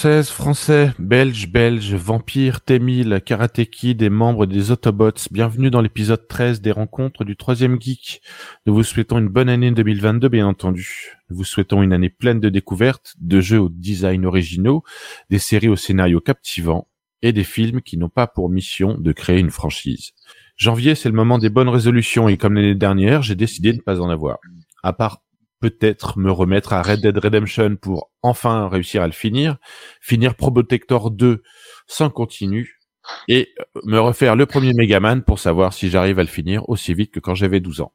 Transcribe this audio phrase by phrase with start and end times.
[0.00, 6.26] Françaises, Français, Belges, Belges, Vampires, Témil, Karate Kid et membres des Autobots, bienvenue dans l'épisode
[6.26, 8.22] 13 des rencontres du troisième geek.
[8.64, 11.18] Nous vous souhaitons une bonne année 2022, bien entendu.
[11.28, 14.84] Nous vous souhaitons une année pleine de découvertes, de jeux au design originaux,
[15.28, 16.88] des séries au scénario captivant
[17.20, 20.12] et des films qui n'ont pas pour mission de créer une franchise.
[20.56, 23.82] Janvier, c'est le moment des bonnes résolutions et comme l'année dernière, j'ai décidé de ne
[23.82, 24.38] pas en avoir.
[24.82, 25.20] À part
[25.60, 29.58] peut-être me remettre à Red Dead Redemption pour enfin réussir à le finir,
[30.00, 31.42] finir Probotector 2
[31.86, 32.80] sans continu
[33.28, 33.48] et
[33.84, 37.20] me refaire le premier Megaman pour savoir si j'arrive à le finir aussi vite que
[37.20, 37.92] quand j'avais 12 ans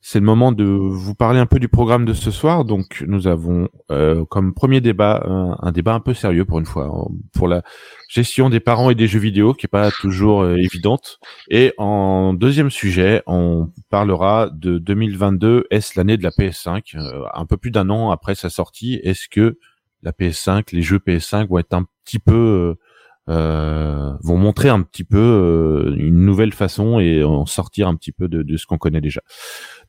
[0.00, 2.64] c'est le moment de vous parler un peu du programme de ce soir.
[2.64, 5.22] Donc, nous avons euh, comme premier débat
[5.60, 7.62] un, débat un peu sérieux pour une fois pour la
[8.08, 11.18] gestion des parents et des jeux vidéo, qui est pas toujours euh, évidente.
[11.50, 15.66] Et en deuxième sujet, on parlera de 2022.
[15.70, 19.28] Est-ce l'année de la PS5 euh, Un peu plus d'un an après sa sortie, est-ce
[19.28, 19.58] que
[20.02, 22.76] la PS5, les jeux PS5 vont être un petit peu
[23.28, 28.12] euh, vont montrer un petit peu euh, une nouvelle façon et en sortir un petit
[28.12, 29.20] peu de, de ce qu'on connaît déjà.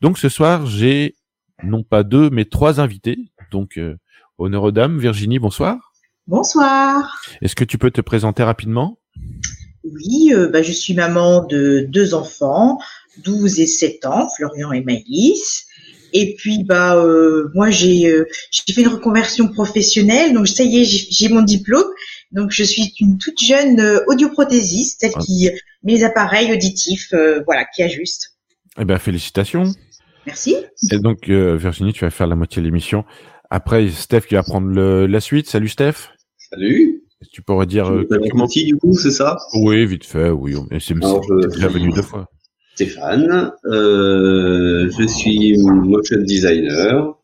[0.02, 1.16] Donc ce soir, j'ai
[1.64, 3.32] non pas deux, mais trois invités.
[3.52, 3.96] Donc euh,
[4.38, 5.00] honneur aux dames.
[5.00, 5.94] Virginie, bonsoir.
[6.28, 7.22] Bonsoir.
[7.42, 9.00] Est-ce que tu peux te présenter rapidement?
[9.84, 12.78] Oui, euh, bah, je suis maman de deux enfants,
[13.24, 15.66] 12 et 7 ans, Florian et Maïs.
[16.12, 18.12] Et puis bah euh, moi j'ai
[18.50, 21.86] j'ai fait une reconversion professionnelle, donc ça y est j'ai mon diplôme
[22.32, 25.50] donc, je suis une toute jeune euh, audioprothésiste celle qui
[25.84, 28.36] met les appareils auditifs, euh, voilà, qui ajuste.
[28.80, 29.74] Eh ben, félicitations.
[30.26, 30.56] Merci.
[30.92, 33.04] Et donc, euh, Virginie, tu vas faire la moitié de l'émission.
[33.50, 35.48] Après, Steph qui va prendre le, la suite.
[35.48, 36.10] Salut, Steph.
[36.38, 37.04] Salut.
[37.32, 38.48] Tu pourrais dire euh, quelques mots?
[38.48, 39.38] du coup, c'est ça?
[39.54, 40.30] Oui, vite fait.
[40.30, 42.28] Oui, c'est déjà venu deux fois.
[42.76, 47.19] Stéphane, euh, je suis motion designer.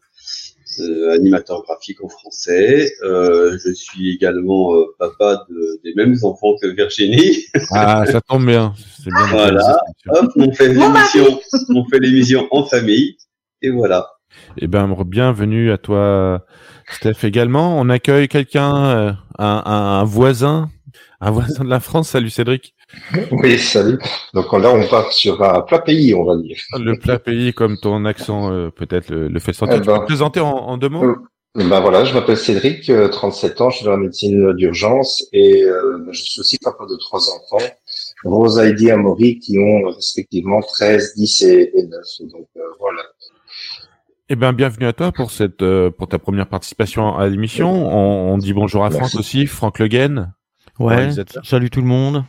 [0.80, 2.92] Euh, animateur graphique en français.
[3.04, 7.46] Euh, je suis également euh, papa de, des mêmes enfants que Virginie.
[7.72, 8.74] Ah, ça tombe bien.
[9.06, 9.78] bien voilà.
[10.08, 11.40] Hop, on fait l'émission,
[11.74, 13.18] on fait l'émission en famille.
[13.62, 14.08] Et voilà.
[14.58, 16.46] Eh ben, bienvenue à toi,
[16.90, 17.80] Steph également.
[17.80, 20.70] On accueille quelqu'un, un, un, voisin,
[21.22, 22.10] un voisin de la France.
[22.10, 22.75] Salut Cédric.
[23.32, 24.00] Oui, salut.
[24.34, 26.58] Donc là, on part sur un plat pays, on va dire.
[26.78, 29.76] Le plat pays, comme ton accent euh, peut-être le, fait sentir.
[29.76, 31.04] Eh tu peux ben, te présenter en, deux mots?
[31.04, 31.16] Euh,
[31.56, 35.64] Ben voilà, je m'appelle Cédric, 37 euh, ans, je suis dans la médecine d'urgence et
[36.12, 37.66] je suis aussi papa de trois enfants,
[38.24, 42.32] Rosa et Amaury, qui ont respectivement 13, 10 et, 9.
[42.32, 42.48] Donc
[42.80, 43.02] voilà.
[44.28, 47.70] Eh ben, bienvenue à toi pour cette pour ta première participation à l'émission.
[47.72, 50.34] On, dit bonjour à Franck aussi, Franck Le Guen.
[50.80, 51.10] Ouais.
[51.44, 52.26] Salut tout le monde.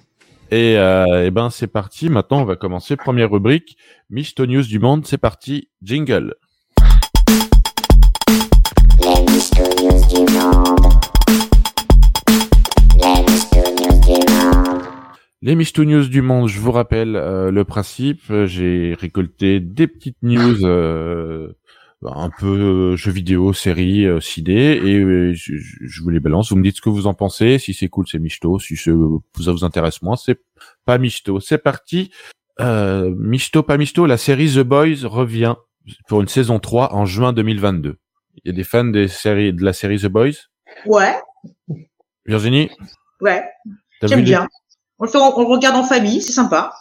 [0.53, 2.09] Et, euh, eh ben c'est parti.
[2.09, 2.97] Maintenant, on va commencer.
[2.97, 3.77] Première rubrique,
[4.11, 5.05] Misto News du monde.
[5.05, 5.69] C'est parti.
[5.83, 6.35] Jingle.
[15.43, 18.23] Les Misto News du monde, je vous rappelle euh, le principe.
[18.47, 21.53] J'ai récolté des petites news euh,
[22.15, 26.51] un peu euh, jeux vidéo, séries, euh, ciné, et euh, je, je, vous les balance.
[26.51, 27.59] Vous me dites ce que vous en pensez.
[27.59, 28.59] Si c'est cool, c'est michto.
[28.59, 30.41] Si ça vous intéresse moins, c'est
[30.85, 31.41] pas michto.
[31.41, 32.11] C'est parti.
[32.61, 34.07] Euh, michto, pas michto.
[34.07, 35.55] La série The Boys revient
[36.09, 37.97] pour une saison 3 en juin 2022.
[38.45, 40.49] Il y a des fans des séries, de la série The Boys?
[40.85, 41.15] Ouais.
[42.27, 42.71] Virginie?
[43.21, 43.45] Ouais.
[44.03, 44.47] J'aime bien.
[44.99, 46.73] On le, fait, on le regarde en famille, c'est sympa.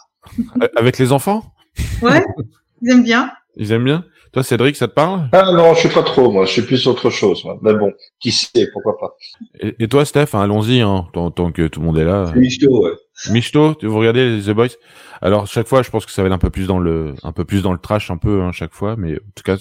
[0.76, 1.54] Avec les enfants?
[2.02, 2.24] Ouais,
[2.82, 3.32] ils aiment bien.
[3.56, 4.04] Ils aiment bien?
[4.36, 5.30] Toi, Cédric, ça te parle?
[5.32, 6.44] Ah non, je suis pas trop, moi.
[6.44, 7.42] Je suis plus autre chose.
[7.42, 7.58] Moi.
[7.62, 7.90] Mais bon,
[8.20, 9.16] qui sait, pourquoi pas.
[9.62, 12.30] Et, toi, Steph, hein, allons-y, hein, tant, que tout le monde est là.
[12.36, 12.90] Michto, ouais.
[13.30, 14.76] Michto, vous regardez The Boys?
[15.22, 17.32] Alors, chaque fois, je pense que ça va être un peu plus dans le, un
[17.32, 18.94] peu plus dans le trash, un peu, hein, chaque fois.
[18.98, 19.56] Mais en tout cas,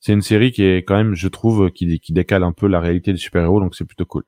[0.00, 2.80] c'est une série qui est quand même, je trouve, qui, qui décale un peu la
[2.80, 4.24] réalité des super-héros, donc c'est plutôt cool.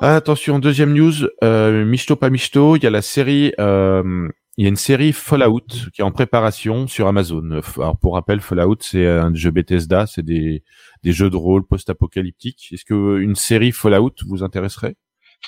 [0.00, 1.12] Attention, deuxième news,
[1.44, 4.28] euh, Michto pas Michto, il y a la série euh,
[4.58, 7.60] il y a une série Fallout qui est en préparation sur Amazon.
[7.76, 10.64] Alors pour rappel, Fallout c'est un jeu Bethesda, c'est des,
[11.04, 12.70] des jeux de rôle post-apocalyptiques.
[12.72, 14.96] Est-ce que une série Fallout vous intéresserait?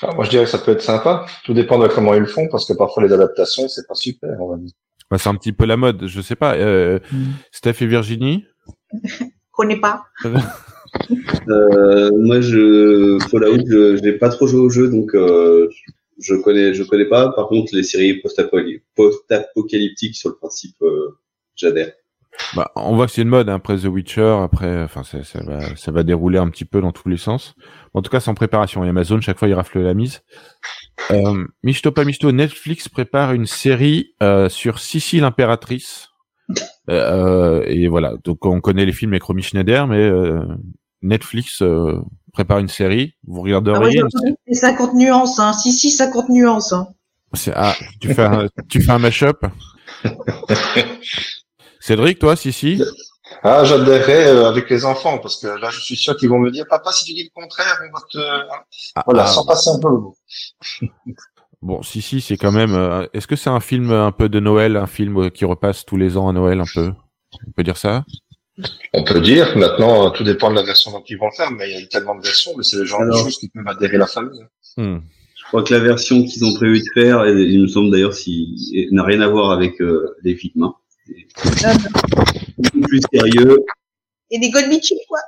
[0.01, 1.27] Ah, Moi je dirais que ça peut être sympa.
[1.45, 4.31] Tout dépend de comment ils le font parce que parfois les adaptations c'est pas super.
[4.39, 4.71] On va dire.
[5.11, 6.55] Bah, c'est un petit peu la mode, je sais pas.
[6.55, 7.25] Euh, mm.
[7.51, 8.45] Steph et Virginie?
[9.51, 10.05] Connais pas.
[11.49, 15.93] euh, moi je Fallout, je n'ai pas trop joué au jeu donc euh, je
[16.35, 17.31] connais, je connais pas.
[17.33, 18.23] Par contre, les séries
[18.95, 21.19] post-apocalyptiques sur le principe, euh,
[21.57, 21.93] j'adhère.
[22.55, 25.77] Bah, on voit que c'est une mode hein, après The Witcher, après, enfin, ça, va,
[25.77, 27.55] ça va dérouler un petit peu dans tous les sens.
[27.95, 28.83] En tout cas, en préparation.
[28.83, 30.23] Amazon, chaque fois, il rafle la mise.
[31.11, 31.47] Euh,
[31.95, 36.09] pas Michto, Netflix prépare une série euh, sur Sissi l'impératrice.
[36.89, 38.15] Euh, et voilà.
[38.25, 40.43] Donc, on connaît les films avec Romy Schneider, mais euh,
[41.03, 42.01] Netflix euh,
[42.33, 44.03] prépare une série, vous regarderiez.
[44.03, 45.53] Ah, c'est 50 nuances, hein.
[45.53, 46.89] Si, si, 50 nuances, hein.
[47.55, 49.45] Ah, tu fais un, tu fais un mash-up?
[51.81, 52.83] Cédric, toi, si, si?
[53.43, 56.51] Ah, j'adhérerais euh, avec les enfants, parce que là, je suis sûr qu'ils vont me
[56.51, 58.19] dire, papa, si tu dis le contraire, on va te...
[58.97, 59.27] Ah, voilà, ah.
[59.29, 60.17] sans passer un peu le mot.
[61.63, 62.75] Bon, si, si, c'est quand même...
[62.75, 65.99] Euh, est-ce que c'est un film un peu de Noël, un film qui repasse tous
[65.99, 66.91] les ans à Noël, un peu?
[67.47, 68.07] On peut dire ça?
[68.93, 71.81] On peut dire, maintenant, tout dépend de la version dont ils vont faire, mais il
[71.81, 74.07] y a tellement de versions, mais c'est le genre de choses qui peuvent adhérer la
[74.07, 74.45] famille.
[74.77, 74.99] Hmm.
[75.37, 78.15] Je crois que la version qu'ils ont prévu de faire, et il me semble d'ailleurs,
[78.15, 80.65] si, n'a rien à voir avec euh, les films.
[80.65, 80.75] Hein.
[82.83, 83.59] plus sérieux.
[84.31, 85.19] Et des Godmichi, quoi.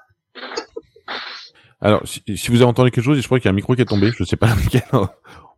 [1.81, 3.83] Alors, si, vous avez entendu quelque chose, je crois qu'il y a un micro qui
[3.83, 4.83] est tombé, je sais pas lequel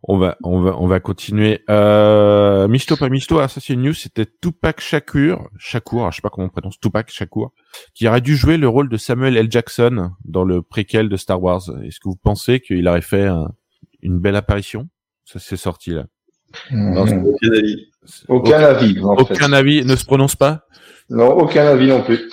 [0.03, 1.63] on va, on va, on va continuer.
[1.69, 6.21] Euh, Misto, pas Misto, ah, ça c'est une news, c'était Tupac Shakur, Shakur, je sais
[6.21, 7.51] pas comment on prononce, Tupac Shakur,
[7.93, 9.51] qui aurait dû jouer le rôle de Samuel L.
[9.51, 11.63] Jackson dans le préquel de Star Wars.
[11.83, 13.27] Est-ce que vous pensez qu'il aurait fait
[14.01, 14.87] une belle apparition?
[15.25, 16.05] Ça s'est sorti là.
[16.71, 16.97] Hmm.
[16.97, 17.87] aucun avis.
[18.27, 18.99] Aucun avis.
[19.01, 19.85] aucun avis.
[19.85, 20.65] Ne se prononce pas?
[21.09, 22.31] Non, aucun avis non plus.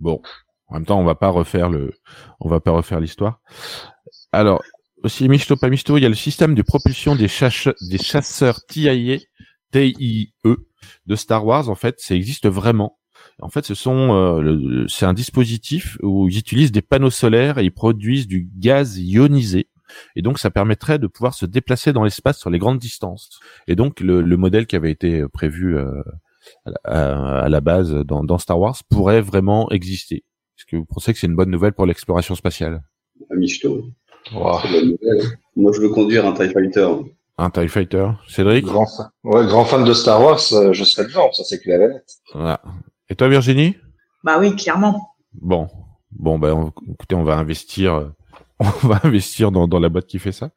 [0.00, 0.20] Bon.
[0.68, 1.92] En même temps, on va pas refaire le,
[2.40, 3.40] on va pas refaire l'histoire.
[4.32, 4.62] Alors,
[5.06, 7.74] aussi Misto pas Misto, il y a le système de propulsion des, chasseurs
[8.68, 9.26] TIE,
[9.72, 10.34] TIE
[11.06, 11.68] de Star Wars.
[11.70, 12.98] En fait, ça existe vraiment.
[13.40, 17.64] En fait, ce sont, euh, c'est un dispositif où ils utilisent des panneaux solaires et
[17.64, 19.68] ils produisent du gaz ionisé.
[20.16, 23.38] Et donc, ça permettrait de pouvoir se déplacer dans l'espace sur les grandes distances.
[23.68, 26.02] Et donc, le, modèle qui avait été prévu euh,
[26.84, 30.24] à, la base dans, dans, Star Wars pourrait vraiment exister.
[30.58, 32.82] Est-ce que vous pensez que c'est une bonne nouvelle pour l'exploration spatiale?
[34.32, 36.88] Moi, je veux conduire un TIE Fighter.
[37.38, 38.08] Un TIE Fighter.
[38.28, 38.64] Cédric?
[38.64, 39.08] Grand, fan.
[39.24, 42.04] Ouais, grand fan de Star Wars, euh, je serais dedans, ça c'est clair et net.
[42.32, 42.60] Voilà.
[43.08, 43.76] Et toi, Virginie?
[44.24, 45.10] Bah oui, clairement.
[45.34, 45.68] Bon.
[46.12, 48.08] Bon, ben, écoutez, on va investir, euh,
[48.58, 50.50] on va investir dans, dans la boîte qui fait ça.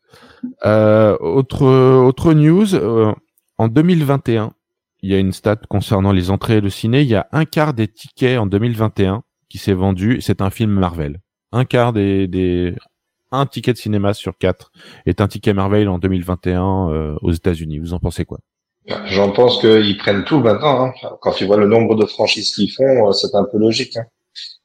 [0.65, 3.13] Euh, autre, autre news, euh,
[3.57, 4.53] en 2021,
[5.01, 7.01] il y a une stat concernant les entrées de ciné.
[7.01, 10.19] Il y a un quart des tickets en 2021 qui s'est vendu.
[10.21, 11.19] C'est un film Marvel.
[11.51, 12.75] Un quart des, des
[13.31, 14.71] un ticket de cinéma sur quatre
[15.05, 17.79] est un ticket Marvel en 2021 euh, aux États-Unis.
[17.79, 18.39] Vous en pensez quoi?
[19.05, 20.85] J'en pense qu'ils prennent tout maintenant.
[20.85, 20.93] Hein.
[21.21, 23.97] Quand tu vois le nombre de franchises qu'ils font, euh, c'est un peu logique.
[23.97, 24.05] Hein.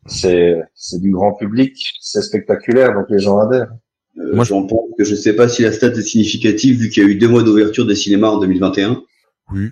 [0.07, 3.73] C'est c'est du grand public, c'est spectaculaire, donc les gens adhèrent.
[4.19, 7.03] Euh, Moi, j'en pense que je sais pas si la stat est significative vu qu'il
[7.03, 9.03] y a eu deux mois d'ouverture des cinémas en 2021.
[9.53, 9.71] Oui.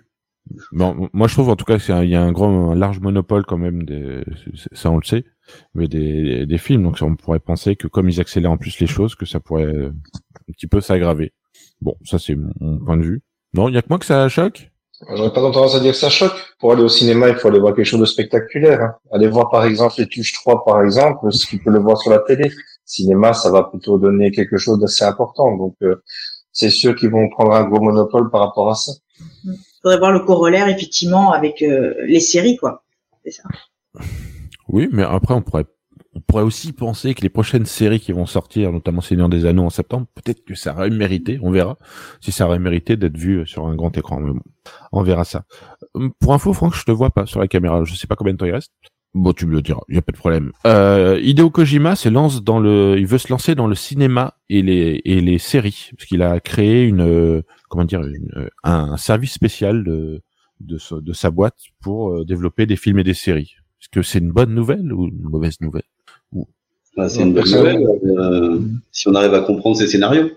[0.73, 3.45] Bon, moi je trouve en tout cas qu'il y a un grand, un large monopole
[3.45, 3.85] quand même.
[3.85, 4.25] Des,
[4.73, 5.25] ça on le sait
[5.75, 6.83] mais des, des films.
[6.83, 9.73] Donc on pourrait penser que comme ils accélèrent en plus les choses, que ça pourrait
[9.73, 11.33] un petit peu s'aggraver.
[11.81, 13.23] Bon, ça c'est mon point de vue.
[13.55, 14.71] Non, il y a que moi que ça choque?
[15.11, 16.33] J'aurais pas tendance à dire que ça choque.
[16.61, 18.81] Pour aller au cinéma, il faut aller voir quelque chose de spectaculaire.
[18.81, 18.95] Hein.
[19.11, 22.11] Aller voir par exemple les Tuches 3 par exemple, ce qu'il peut le voir sur
[22.11, 22.51] la télé.
[22.85, 25.57] Cinéma, ça va plutôt donner quelque chose d'assez important.
[25.57, 26.03] Donc euh,
[26.53, 28.93] c'est sûr qu'ils vont prendre un gros monopole par rapport à ça.
[29.45, 32.85] Il faudrait voir le corollaire effectivement avec euh, les séries quoi.
[34.69, 35.67] Oui, mais après, on pourrait,
[36.15, 39.65] on pourrait aussi penser que les prochaines séries qui vont sortir, notamment Seigneur des Anneaux
[39.65, 41.79] en septembre, peut-être que ça aurait mérité, on verra,
[42.21, 44.21] si ça aurait mérité d'être vu sur un grand écran.
[44.93, 45.45] On verra ça.
[46.21, 47.85] Pour info, Franck, je te vois pas sur la caméra.
[47.85, 48.73] Je sais pas combien de temps il reste.
[49.15, 50.53] Bon, tu me le diras, il y a pas de problème.
[50.67, 54.63] Euh, Hideo Kojima se lance dans le, il veut se lancer dans le cinéma et
[54.63, 58.01] les et les séries, parce qu'il a créé une, comment dire,
[58.65, 60.23] un service spécial de
[60.67, 63.55] de, de sa boîte pour euh, développer des films et des séries.
[63.81, 65.83] Est-ce que c'est une bonne nouvelle ou une mauvaise nouvelle
[66.97, 68.61] bah, C'est une bonne nouvelle euh,
[68.93, 70.31] si on arrive à comprendre ces scénarios.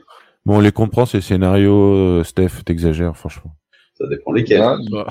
[0.46, 3.56] Bon, on les comprend ces scénarios, euh, Steph, t'exagères franchement.
[3.96, 4.78] Ça dépend lesquels.
[4.92, 5.08] Bah.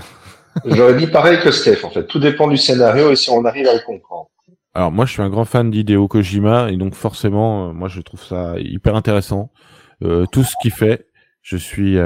[0.64, 2.06] J'aurais dit pareil que Steph en fait.
[2.06, 4.28] Tout dépend du scénario et si on arrive à le comprendre.
[4.75, 8.00] Alors moi je suis un grand fan d'Hideo Kojima et donc forcément euh, moi je
[8.00, 9.50] trouve ça hyper intéressant.
[10.00, 11.06] tout ce qu'il fait,
[11.42, 11.99] je suis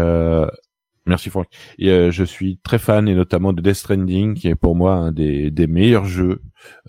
[1.08, 1.48] Merci Franck.
[1.78, 4.92] Et euh, je suis très fan et notamment de Death Stranding qui est pour moi
[4.92, 6.42] un des, des meilleurs jeux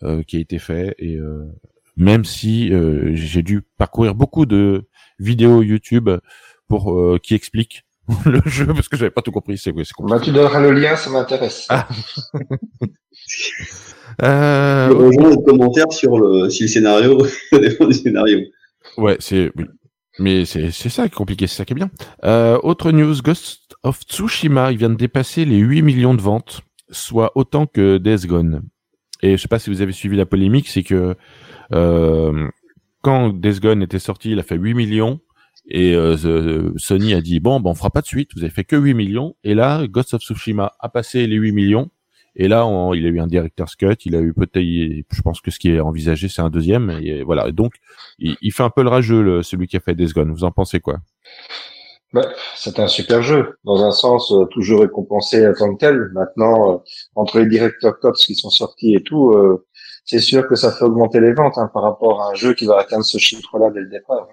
[0.04, 1.46] euh, qui a été fait et euh,
[1.96, 2.72] même si
[3.14, 4.88] j'ai dû parcourir beaucoup de
[5.20, 6.10] vidéos YouTube
[6.70, 7.84] pour qui expliquent
[8.26, 9.58] le jeu parce que j'avais pas tout compris.
[9.58, 11.68] C'est c'est bah, tu donneras le lien, ça m'intéresse.
[11.70, 11.88] Ah.
[14.24, 17.18] euh, rejoins le commentaire sur le si le scénario
[17.52, 18.40] dépend du scénario.
[18.98, 19.52] Ouais, c'est
[20.18, 21.92] mais c'est c'est ça qui est compliqué, c'est ça qui est bien.
[22.24, 26.62] Euh, autre news, Ghost of Tsushima, il vient de dépasser les 8 millions de ventes,
[26.90, 28.64] soit autant que Death Gone.
[29.22, 31.16] Et je sais pas si vous avez suivi la polémique, c'est que
[31.74, 32.48] euh,
[33.02, 35.20] quand Death Gone était sorti, il a fait 8 millions.
[35.70, 38.32] Et euh, Sony a dit bon, ben on fera pas de suite.
[38.36, 39.36] Vous avez fait que 8 millions.
[39.44, 41.90] Et là, Ghost of Tsushima a passé les 8 millions
[42.36, 45.52] Et là, il a eu un director's cut, il a eu peut-être, je pense que
[45.52, 46.90] ce qui est envisagé, c'est un deuxième.
[47.02, 47.52] Et voilà.
[47.52, 47.76] donc,
[48.18, 50.32] il, fait un peu le rageux, celui qui a fait Days Gone.
[50.32, 51.00] Vous en pensez quoi?
[52.12, 56.10] Bah, c'est un super jeu, dans un sens euh, toujours récompensé en tant que tel.
[56.14, 56.78] Maintenant, euh,
[57.14, 59.68] entre les directeurs cops qui sont sortis et tout, euh,
[60.06, 62.66] c'est sûr que ça fait augmenter les ventes hein, par rapport à un jeu qui
[62.66, 64.28] va atteindre ce chiffre-là dès le départ.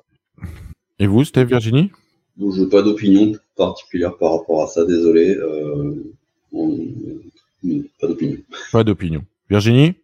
[0.99, 1.91] Et vous, c'était Virginie?
[2.38, 5.37] Je n'ai pas d'opinion particulière par rapport à ça, désolé.
[8.00, 8.38] Pas d'opinion.
[8.73, 9.25] Pas d'opinion.
[9.50, 9.95] Virginie?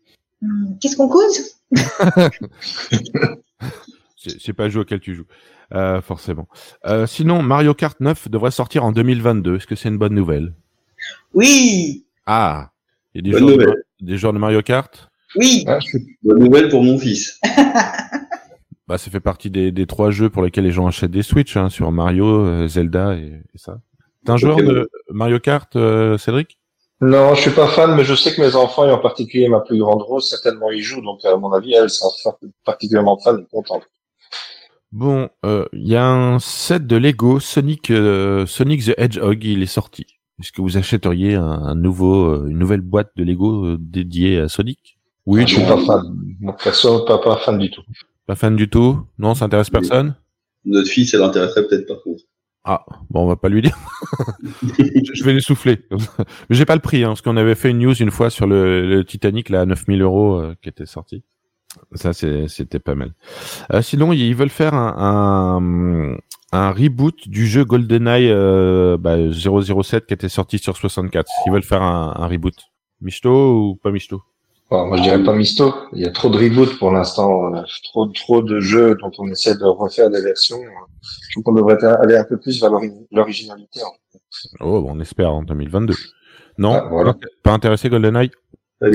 [0.40, 1.56] Hmm, Qu'est-ce qu'on cause?
[4.16, 5.26] C'est pas le jeu auquel tu joues.
[5.74, 6.46] Euh, forcément.
[6.86, 9.56] Euh, sinon, Mario Kart 9 devrait sortir en 2022.
[9.56, 10.52] Est-ce que c'est une bonne nouvelle?
[11.34, 12.04] Oui.
[12.26, 12.70] Ah,
[13.14, 15.10] il y a des, joueurs de, des joueurs de Mario Kart?
[15.34, 15.64] Oui.
[15.66, 15.78] Ah,
[16.22, 17.40] bonne nouvelle pour mon fils.
[18.92, 21.56] bah, ça fait partie des, des, trois jeux pour lesquels les gens achètent des Switch,
[21.56, 23.78] hein, sur Mario, euh, Zelda et, ça.
[24.24, 25.72] T'es un joueur de Mario Kart,
[26.18, 26.58] Cédric?
[27.00, 29.60] Non, je suis pas fan, mais je sais que mes enfants, et en particulier ma
[29.60, 31.00] plus grande Rose, certainement y jouent.
[31.00, 32.10] Donc, à mon avis, elle sera
[32.64, 33.82] particulièrement fan et contente.
[34.92, 39.62] Bon, il euh, y a un set de Lego Sonic euh, Sonic the Hedgehog, il
[39.62, 40.06] est sorti.
[40.38, 44.98] Est-ce que vous achèteriez un, nouveau, euh, une nouvelle boîte de Lego dédiée à Sonic?
[45.24, 46.02] Oui, je suis pas fan.
[46.40, 47.82] Mon perso, pas, pas fan du tout.
[48.26, 49.00] Pas fan du tout?
[49.18, 50.14] Non, ça intéresse personne?
[50.64, 52.22] Notre fille, ça l'intéresserait peut-être par contre.
[52.64, 53.76] Ah, bon, on va pas lui dire.
[54.62, 55.80] je vais lui souffler.
[55.90, 58.46] Mais j'ai pas le prix, hein, parce qu'on avait fait une news une fois sur
[58.46, 61.24] le, le Titanic, là, à 9000 euros, qui était sorti.
[61.94, 63.14] Ça, c'était pas mal.
[63.72, 66.18] Euh, sinon, ils veulent faire un, un,
[66.52, 71.30] un reboot du jeu GoldenEye euh, bah, 007 qui était sorti sur 64.
[71.46, 72.54] Ils veulent faire un, un reboot.
[73.00, 73.90] Misto ou pas
[74.72, 75.74] Moi, je dirais pas Misto.
[75.92, 77.52] Il y a trop de reboot pour l'instant.
[77.84, 80.60] Trop, trop de jeux dont on essaie de refaire des versions.
[81.02, 82.70] Je trouve qu'on devrait aller un peu plus vers
[83.10, 83.80] l'originalité.
[84.60, 85.94] Oh, on espère en 2022.
[86.58, 87.14] Non, ah, voilà.
[87.42, 88.30] pas intéressé GoldenEye
[88.80, 88.88] Pas.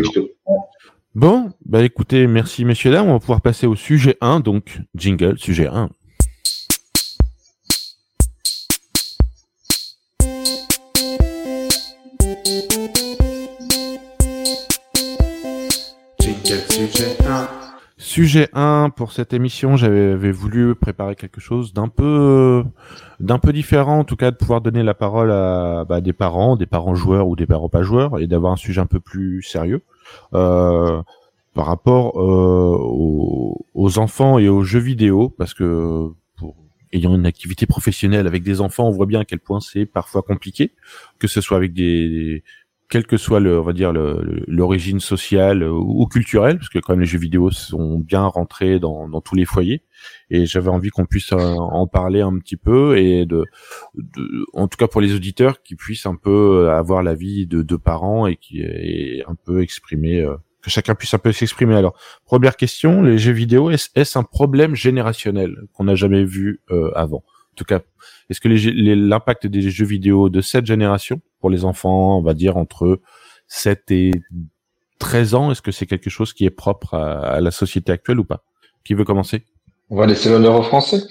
[1.16, 5.40] Bon, bah écoutez, merci messieurs dames, on va pouvoir passer au sujet 1, donc jingle,
[5.40, 5.90] sujet 1.
[18.18, 22.64] Sujet 1 pour cette émission, j'avais voulu préparer quelque chose d'un peu
[23.20, 26.56] d'un peu différent, en tout cas de pouvoir donner la parole à bah, des parents,
[26.56, 29.44] des parents joueurs ou des parents pas joueurs, et d'avoir un sujet un peu plus
[29.44, 29.84] sérieux.
[30.34, 31.00] Euh,
[31.54, 32.76] par rapport euh,
[33.76, 36.08] aux, enfants et aux jeux vidéo, parce que
[36.38, 36.56] pour
[36.94, 40.24] ayant une activité professionnelle avec des enfants, on voit bien à quel point c'est parfois
[40.24, 40.72] compliqué,
[41.20, 42.44] que ce soit avec des,
[42.90, 47.02] quel que soit le, on va dire l'origine sociale ou culturelle, parce que quand même
[47.02, 49.84] les jeux vidéo sont bien rentrés dans, tous les foyers,
[50.30, 53.44] et j'avais envie qu'on puisse en parler un petit peu et de,
[54.54, 58.28] en tout cas pour les auditeurs, qui puissent un peu avoir l'avis de, de parents
[58.28, 61.76] et qui est un peu exprimer euh, que chacun puisse un peu s'exprimer.
[61.76, 66.92] Alors, première question, les jeux vidéo, est-ce un problème générationnel qu'on n'a jamais vu euh,
[66.96, 67.18] avant?
[67.18, 67.82] En tout cas,
[68.30, 72.58] est-ce que l'impact des jeux vidéo de cette génération, pour les enfants, on va dire
[72.58, 73.00] entre
[73.48, 74.12] 7 et
[75.00, 78.26] 13 ans, est-ce que c'est quelque chose qui est propre à, la société actuelle ou
[78.26, 78.44] pas?
[78.84, 79.46] Qui veut commencer?
[79.90, 81.02] On va laisser l'honneur aux Français.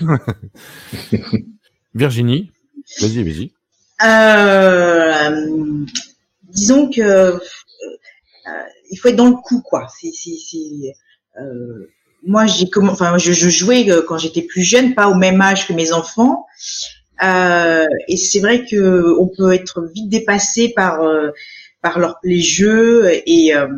[1.94, 2.50] Virginie,
[3.00, 3.52] vas-y, vas-y.
[4.02, 5.84] Euh,
[6.50, 7.38] disons que
[8.90, 9.86] il faut être dans le coup, quoi.
[10.00, 10.10] C'est,
[11.40, 11.90] euh,
[12.26, 15.66] moi, j'ai enfin, je, je, jouais euh, quand j'étais plus jeune, pas au même âge
[15.66, 16.46] que mes enfants.
[17.22, 21.30] Euh, et c'est vrai que on peut être vite dépassé par euh,
[21.82, 23.68] par leur, les jeux et, euh,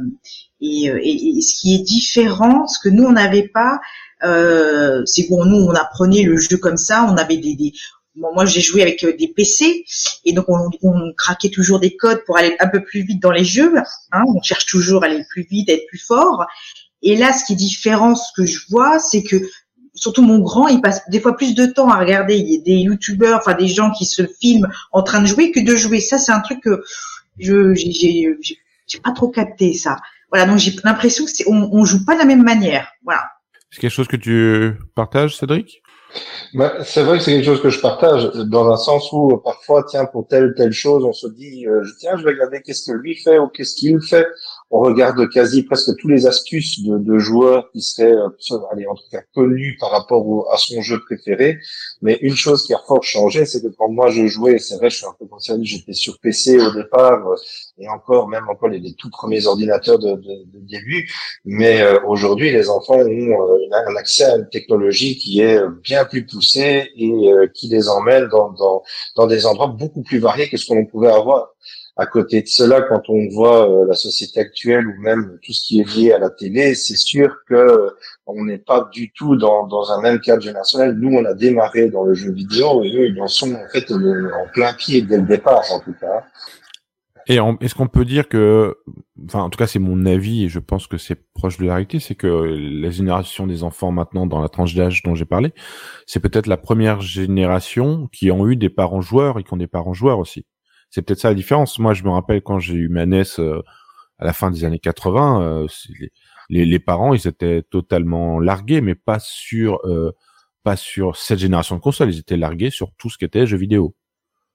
[0.61, 3.81] et, et, ce qui est différent, ce que nous on n'avait pas,
[4.25, 7.73] euh, c'est bon, nous on apprenait le jeu comme ça, on avait des, des
[8.15, 9.85] moi, j'ai joué avec euh, des PC
[10.25, 13.31] et donc on, on, craquait toujours des codes pour aller un peu plus vite dans
[13.31, 13.73] les jeux.
[14.13, 16.45] Hein, on cherche toujours à aller plus vite, à être plus fort.
[17.01, 19.37] Et là, ce qui est différent, ce que je vois, c'est que
[19.95, 23.55] surtout mon grand, il passe des fois plus de temps à regarder des youtubeurs, enfin
[23.55, 26.01] des gens qui se filment en train de jouer que de jouer.
[26.01, 26.83] Ça, c'est un truc que
[27.39, 29.97] je j'ai pas trop capté ça.
[30.31, 32.89] Voilà, donc j'ai l'impression que c'est on, on joue pas de la même manière.
[33.05, 33.25] Voilà.
[33.71, 35.83] C'est quelque chose que tu partages, Cédric?
[36.55, 39.85] Bah, c'est vrai que c'est quelque chose que je partage dans un sens où parfois,
[39.89, 42.91] tiens, pour telle ou telle chose, on se dit, euh, tiens, je vais regarder qu'est-ce
[42.91, 44.27] que lui fait ou qu'est-ce qu'il fait.
[44.75, 48.95] On regarde quasi presque tous les astuces de, de joueurs qui seraient, euh, allez, en
[48.95, 51.59] tout cas connus par rapport à son jeu préféré.
[52.01, 54.89] Mais une chose qui a fort changé, c'est que quand moi je jouais, c'est vrai,
[54.89, 57.37] je suis un peu concerné, j'étais sur PC au départ, euh,
[57.77, 61.07] et encore, même encore les, les tout premiers ordinateurs de, de, de début.
[61.45, 66.07] Mais euh, aujourd'hui, les enfants ont euh, un accès à une technologie qui est bien
[66.07, 67.13] plus poussée et
[67.53, 68.83] qui les emmène dans, dans,
[69.17, 71.52] dans des endroits beaucoup plus variés que ce qu'on pouvait avoir
[71.97, 75.67] À côté de cela, quand on voit euh, la société actuelle ou même tout ce
[75.67, 77.91] qui est lié à la télé, c'est sûr que
[78.27, 80.95] on n'est pas du tout dans, dans un même cadre générationnel.
[80.95, 83.91] Nous, on a démarré dans le jeu vidéo et eux, ils en sont en fait
[83.93, 86.25] en plein pied dès le départ, en tout cas.
[87.29, 88.77] Et est-ce qu'on peut dire que,
[89.27, 91.75] enfin, en tout cas, c'est mon avis et je pense que c'est proche de la
[91.75, 95.53] réalité, c'est que la génération des enfants maintenant dans la tranche d'âge dont j'ai parlé,
[96.07, 99.69] c'est peut-être la première génération qui ont eu des parents joueurs et qui ont des
[99.69, 100.47] parents joueurs aussi.
[100.93, 101.79] C'est peut-être ça la différence.
[101.79, 103.63] Moi, je me rappelle quand j'ai eu ma NES euh,
[104.19, 105.67] à la fin des années 80, euh,
[106.51, 110.13] les, parents, ils étaient totalement largués, mais pas sur, euh,
[110.63, 112.13] pas sur cette génération de consoles.
[112.13, 113.95] Ils étaient largués sur tout ce qui était jeux vidéo.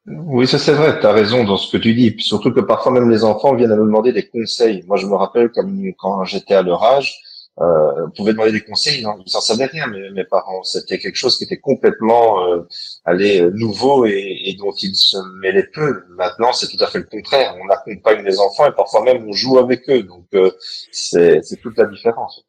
[0.05, 2.15] Oui, ça c'est vrai, tu as raison dans ce que tu dis.
[2.19, 4.83] Surtout que parfois même les enfants viennent à me demander des conseils.
[4.87, 7.13] Moi je me rappelle comme quand j'étais à leur âge,
[7.59, 10.61] euh, on pouvait demander des conseils, non, ils n'en savaient rien, mais mes parents.
[10.63, 12.67] C'était quelque chose qui était complètement euh,
[13.07, 16.03] euh, nouveau et, et, dont ils se mêlaient peu.
[16.09, 17.55] Maintenant, c'est tout à fait le contraire.
[17.59, 20.03] On accompagne les enfants et parfois même on joue avec eux.
[20.03, 20.51] Donc euh,
[20.91, 22.45] c'est toute la différence.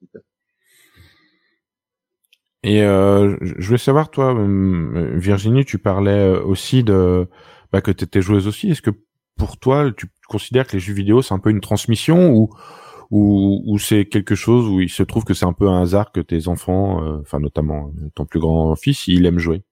[2.63, 7.29] Et euh, je voulais savoir, toi, euh, Virginie, tu parlais aussi de
[7.73, 8.71] bah, que tu étais joueuse aussi.
[8.71, 8.91] Est-ce que
[9.39, 12.51] pour toi, tu considères que les jeux vidéo, c'est un peu une transmission ou
[13.11, 16.13] ou, ou c'est quelque chose où il se trouve que c'est un peu un hasard
[16.13, 19.63] que tes enfants, euh, enfin notamment ton plus grand fils, il aime jouer?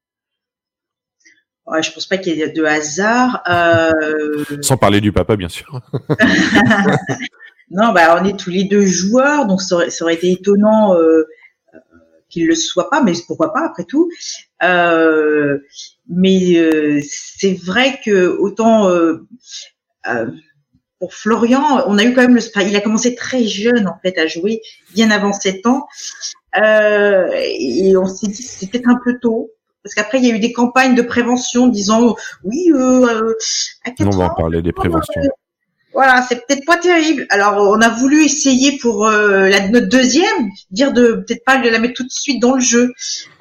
[1.67, 3.43] Ouais, je pense pas qu'il y ait de hasard.
[3.49, 4.45] Euh...
[4.63, 5.81] Sans parler du papa, bien sûr.
[7.71, 10.95] non, bah on est tous les deux joueurs, donc ça aurait, ça aurait été étonnant
[10.95, 11.27] euh,
[12.29, 14.11] qu'il le soit pas, mais pourquoi pas après tout.
[14.63, 15.59] Euh,
[16.09, 19.27] mais euh, c'est vrai que autant euh,
[20.09, 20.31] euh,
[20.99, 24.19] pour Florian, on a eu quand même le il a commencé très jeune en fait
[24.19, 24.63] à jouer,
[24.95, 25.87] bien avant 7 ans,
[26.55, 29.51] et on s'est dit c'était un peu tôt.
[29.87, 33.35] Parce qu'après, il y a eu des campagnes de prévention disant oui, euh,
[33.85, 35.23] à 4 on va en parler des préventions.
[35.93, 37.25] Voilà, c'est peut-être pas terrible.
[37.31, 41.79] Alors, on a voulu essayer pour euh, la, notre deuxième, dire de peut-être pas la
[41.79, 42.93] mettre tout de suite dans le jeu.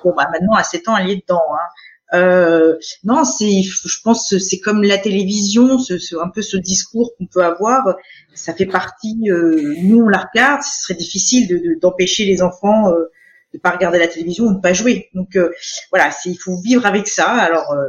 [0.04, 1.42] Bon, bah maintenant à 7 ans, elle est dedans.
[1.52, 1.68] Hein.
[2.16, 7.14] Euh, non, c'est, je pense, c'est comme la télévision, ce, ce, un peu ce discours
[7.18, 7.96] qu'on peut avoir.
[8.34, 9.30] Ça fait partie.
[9.30, 10.62] Euh, nous, on la regarde.
[10.64, 13.12] Ce serait difficile de, d'empêcher les enfants euh,
[13.56, 15.10] de pas regarder la télévision ou de pas jouer.
[15.14, 15.52] Donc euh,
[15.90, 17.32] voilà, il faut vivre avec ça.
[17.32, 17.88] Alors euh,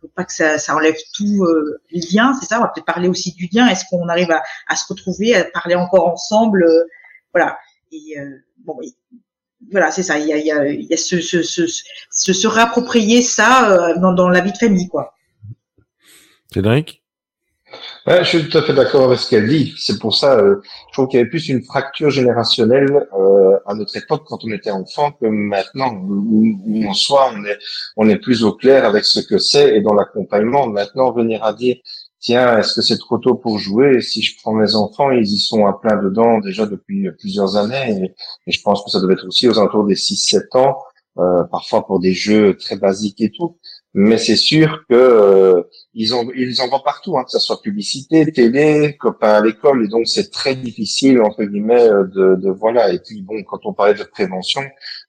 [0.00, 2.58] faut pas que ça, ça enlève tout euh, les liens, c'est ça.
[2.58, 3.66] On va peut-être parler aussi du lien.
[3.68, 6.64] Est-ce qu'on arrive à, à, se retrouver, à parler encore ensemble,
[7.32, 7.58] voilà.
[7.90, 8.16] Et
[8.64, 8.76] bon,
[9.74, 10.18] voilà, c'est ça.
[10.18, 11.66] Il y a, il y a, il y a ce, ce, ce,
[12.10, 15.14] ce, se réapproprier ça dans, dans la vie de famille, quoi.
[16.52, 17.02] Cédric?
[18.06, 19.74] Ouais, je suis tout à fait d'accord avec ce qu'elle dit.
[19.78, 23.74] C'est pour ça, euh, je trouve qu'il y avait plus une fracture générationnelle euh, à
[23.74, 27.58] notre époque quand on était enfant que maintenant, où, où en soi on est,
[27.96, 30.68] on est plus au clair avec ce que c'est et dans l'accompagnement.
[30.68, 31.76] Maintenant, venir à dire,
[32.24, 34.00] tiens, est-ce que c'est trop tôt pour jouer?
[34.00, 38.14] Si je prends mes enfants, ils y sont à plein dedans déjà depuis plusieurs années.
[38.46, 40.78] Et, je pense que ça devait être aussi aux alentours des 6-7 ans,
[41.18, 43.58] euh, parfois pour des jeux très basiques et tout.
[43.92, 45.62] Mais c'est sûr que euh,
[45.94, 49.84] ils, ont, ils en voient partout, hein, que ce soit publicité, télé, copains à l'école,
[49.84, 52.92] et donc c'est très difficile entre guillemets euh, de, de, voilà.
[52.92, 54.62] Et puis bon, quand on parlait de prévention,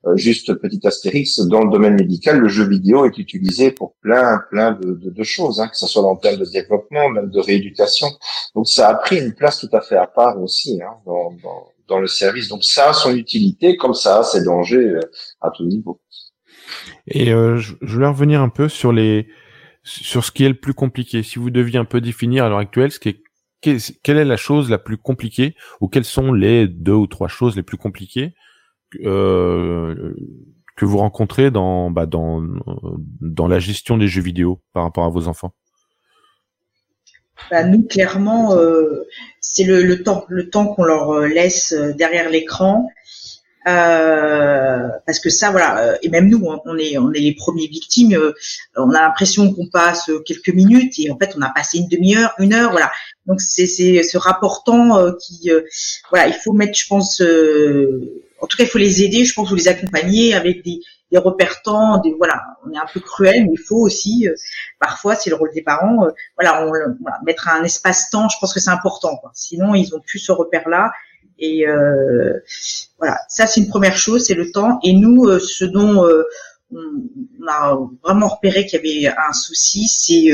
[0.05, 4.39] euh, juste petit astérix, dans le domaine médical, le jeu vidéo est utilisé pour plein
[4.49, 7.39] plein de, de, choses, hein, que ce soit dans le terme de développement, même de
[7.39, 8.07] rééducation.
[8.53, 11.67] Donc ça a pris une place tout à fait à part aussi hein, dans, dans,
[11.87, 12.47] dans le service.
[12.47, 14.93] Donc ça a son utilité, comme ça a ses dangers
[15.41, 15.99] à tout niveau.
[17.07, 19.27] Et euh, je, voulais revenir un peu sur les
[19.85, 21.23] sur ce qui est le plus compliqué.
[21.23, 23.23] Si vous deviez un peu définir à l'heure actuelle ce qui est
[24.03, 27.55] quelle est la chose la plus compliquée ou quelles sont les deux ou trois choses
[27.55, 28.35] les plus compliquées
[29.03, 30.13] euh,
[30.75, 32.43] que vous rencontrez dans bah, dans
[33.21, 35.53] dans la gestion des jeux vidéo par rapport à vos enfants?
[37.49, 39.07] Bah, nous clairement euh,
[39.39, 42.87] c'est le, temps le temps qu'on leur euh, laisse derrière l'écran
[43.67, 47.33] euh, parce que ça, voilà, euh, et même nous, hein, on est, on est les
[47.33, 48.13] premiers victimes.
[48.13, 48.33] Euh,
[48.75, 52.33] on a l'impression qu'on passe quelques minutes et en fait, on a passé une demi-heure,
[52.37, 52.91] une heure, voilà.
[53.25, 55.49] Donc c'est ce rapportant qui,
[56.11, 59.49] voilà, il faut mettre, je pense, en tout cas, il faut les aider, je pense,
[59.49, 60.79] ou les accompagner avec des,
[61.11, 64.27] des repères temps, des voilà, on est un peu cruel, mais il faut aussi,
[64.79, 66.05] parfois, c'est le rôle des parents,
[66.37, 69.17] voilà, on, voilà, mettre un espace-temps, je pense que c'est important.
[69.17, 69.31] Quoi.
[69.33, 70.91] Sinon, ils ont plus ce repère-là
[71.39, 72.39] et euh,
[72.97, 74.79] voilà, ça c'est une première chose, c'est le temps.
[74.83, 76.23] Et nous, euh, ce dont euh,
[76.71, 80.31] on a vraiment repéré qu'il y avait un souci, c'est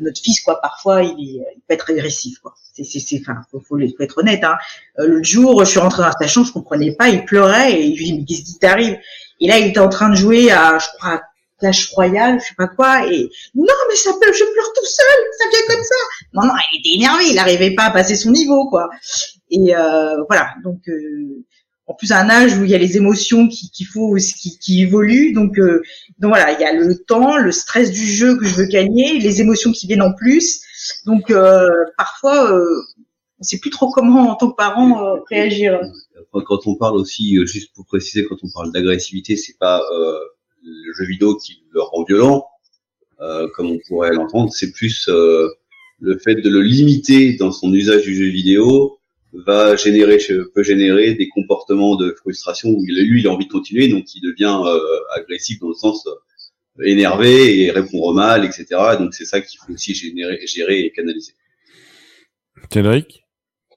[0.00, 0.60] notre fils quoi.
[0.60, 2.54] Parfois, il, est, il peut être agressif quoi.
[2.74, 4.44] C'est, c'est, enfin, faut, faut, être honnête.
[4.44, 4.56] Hein.
[4.98, 7.98] le jour, je suis rentrée dans sa chambre, je comprenais pas, il pleurait et je
[7.98, 8.98] lui dis mais qu'est-ce qui t'arrive?
[9.40, 11.22] Et là, il était en train de jouer à, je crois,
[11.58, 15.06] Clash Royale, je sais pas quoi, et non, mais ça peut, je pleure tout seul,
[15.38, 15.94] ça vient comme ça.
[16.32, 18.88] Non, non, il était énervé, il n'arrivait pas à passer son niveau, quoi.
[19.50, 21.44] Et euh, voilà, donc euh,
[21.88, 24.58] en plus à un âge où il y a les émotions qui, qu'il faut, qui,
[24.58, 25.82] qui évoluent, donc euh,
[26.18, 29.18] donc voilà, il y a le temps, le stress du jeu que je veux gagner,
[29.18, 30.60] les émotions qui viennent en plus.
[31.06, 32.82] Donc euh, parfois, euh,
[33.40, 35.80] on sait plus trop comment en tant que parent euh, réagir.
[36.32, 39.82] Quand on parle aussi, juste pour préciser, quand on parle d'agressivité, c'est pas
[40.62, 42.46] le jeu vidéo qui le rend violent,
[43.54, 48.14] comme on pourrait l'entendre, c'est plus le fait de le limiter dans son usage du
[48.14, 48.97] jeu vidéo
[49.32, 50.18] va générer
[50.54, 54.22] peut générer des comportements de frustration où lui il a envie de continuer donc il
[54.22, 54.58] devient
[55.14, 56.06] agressif dans le sens
[56.84, 58.66] énervé et répondre mal, etc.
[58.98, 61.32] Donc c'est ça qu'il faut aussi générer, gérer et canaliser.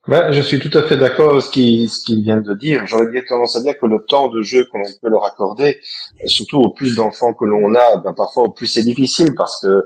[0.07, 2.87] Ben, je suis tout à fait d'accord avec ce qu'il ce qu'il vient de dire.
[2.87, 5.79] J'aurais bien tendance à dire que le temps de jeu que l'on peut leur accorder,
[6.25, 9.67] surtout au plus d'enfants que l'on a, ben parfois au plus c'est difficile parce que
[9.67, 9.83] euh,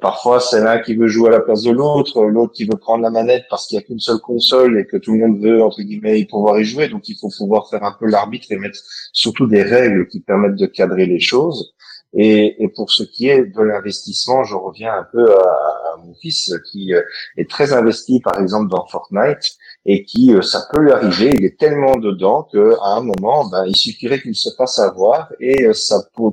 [0.00, 3.02] parfois c'est l'un qui veut jouer à la place de l'autre, l'autre qui veut prendre
[3.02, 5.62] la manette parce qu'il n'y a qu'une seule console et que tout le monde veut
[5.62, 6.88] entre guillemets pouvoir y jouer.
[6.88, 8.78] Donc il faut pouvoir faire un peu l'arbitre et mettre
[9.12, 11.74] surtout des règles qui permettent de cadrer les choses.
[12.14, 16.54] Et, pour ce qui est de l'investissement, je reviens un peu à, à, mon fils
[16.70, 17.02] qui euh,
[17.36, 21.44] est très investi, par exemple, dans Fortnite et qui, euh, ça peut lui arriver, il
[21.44, 25.64] est tellement dedans que à un moment, ben, il suffirait qu'il se fasse avoir et
[25.66, 26.32] euh, ça comme,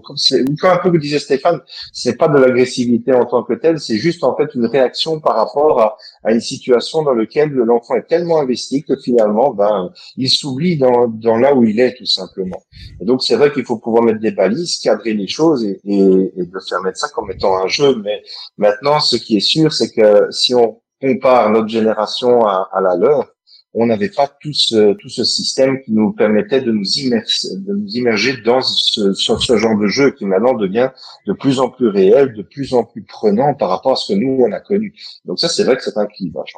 [0.60, 1.62] comme un peu que disait Stéphane,
[1.94, 5.36] c'est pas de l'agressivité en tant que telle, c'est juste en fait une réaction par
[5.36, 10.30] rapport à, à une situation dans laquelle l'enfant est tellement investi que finalement, ben, il
[10.30, 12.62] s'oublie dans, dans là où il est tout simplement.
[13.00, 16.34] Et donc c'est vrai qu'il faut pouvoir mettre des balises, cadrer les choses et, et,
[16.36, 17.96] et de faire mettre ça comme étant un jeu.
[18.04, 18.22] Mais
[18.58, 22.96] maintenant, ce qui est sûr, c'est que si on compare notre génération à, à la
[22.96, 23.35] leur,
[23.76, 27.74] on n'avait pas tout ce, tout ce système qui nous permettait de nous immerger, de
[27.74, 30.90] nous immerger dans ce, sur ce genre de jeu qui maintenant devient
[31.28, 34.18] de plus en plus réel, de plus en plus prenant par rapport à ce que
[34.18, 34.94] nous on a connu.
[35.26, 36.54] Donc ça, c'est vrai que c'est un clivage.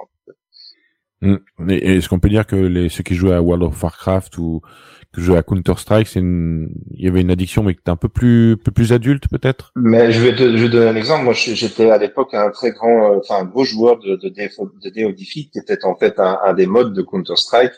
[1.22, 1.38] Mmh.
[1.70, 4.62] Est-ce qu'on peut dire que ceux qui jouaient à World of Warcraft ou
[5.14, 6.70] que jouaient à Counter Strike, c'est une...
[6.92, 9.72] il y avait une addiction mais qui était un peu plus, peu plus adulte peut-être?
[9.76, 11.24] Mais je vais te, je vais donner un exemple.
[11.24, 14.90] Moi, j'étais à l'époque un très grand, euh, enfin un gros joueur de de, de
[14.90, 17.74] DODFI qui était en fait un, un des modes de Counter Strike.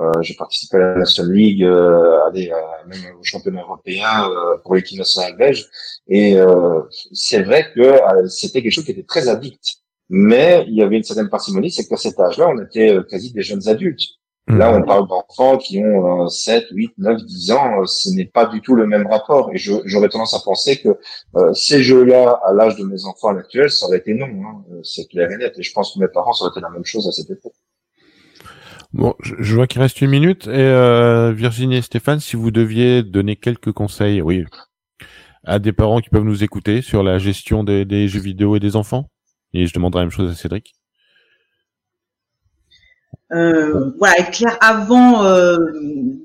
[0.00, 2.50] Euh, j'ai participé à la National League, euh, à des,
[2.88, 5.68] même au championnat européen euh, pour l'équipe nationale belge.
[6.08, 6.80] Et euh,
[7.12, 9.76] c'est vrai que euh, c'était quelque chose qui était très addict.
[10.10, 13.42] Mais il y avait une certaine parcimonie, c'est qu'à cet âge-là, on était quasi des
[13.42, 14.02] jeunes adultes.
[14.46, 14.84] Là, on mhm.
[14.84, 17.80] parle d'enfants qui ont 7, 8, 9, 10 ans.
[17.80, 19.50] Euh, ce n'est pas du tout le même rapport.
[19.54, 20.90] Et j'aurais tendance à penser que
[21.36, 24.26] euh, ces jeux-là, à l'âge de mes enfants à l'actuel, ça aurait été non.
[24.26, 24.64] Hein.
[24.72, 25.54] Euh, c'est clair et net.
[25.58, 27.54] Et je pense que mes parents, ça aurait été la même chose à cette époque.
[28.92, 30.46] Bon, je, vois qu'il reste une minute.
[30.46, 34.44] Et Virginie et Stéphane, si vous deviez donner quelques conseils, oui,
[35.42, 38.60] à des parents qui peuvent nous écouter sur la gestion des, des jeux vidéo et
[38.60, 39.10] des enfants.
[39.52, 40.74] Et je demanderai la même chose à Cédric.
[43.34, 45.58] Euh, voilà, être clair avant euh,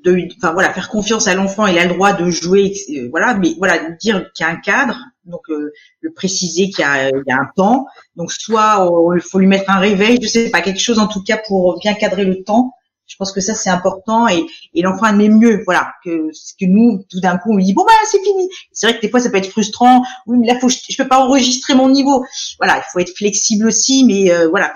[0.04, 3.34] de, enfin voilà, faire confiance à l'enfant, il a le droit de jouer, euh, voilà,
[3.34, 4.96] mais voilà, dire qu'il y a un cadre,
[5.26, 9.48] donc euh, le préciser qu'il y, y a un temps, donc soit il faut lui
[9.48, 12.44] mettre un réveil, je sais pas, quelque chose en tout cas pour bien cadrer le
[12.44, 12.74] temps.
[13.08, 14.46] Je pense que ça c'est important et,
[14.76, 17.84] et l'enfant admet mieux, voilà, que que nous tout d'un coup on lui dit bon
[17.84, 18.48] bah c'est fini.
[18.72, 20.04] C'est vrai que des fois ça peut être frustrant.
[20.28, 22.24] Oui, mais là faut je, je peux pas enregistrer mon niveau.
[22.60, 24.74] Voilà, il faut être flexible aussi, mais voilà,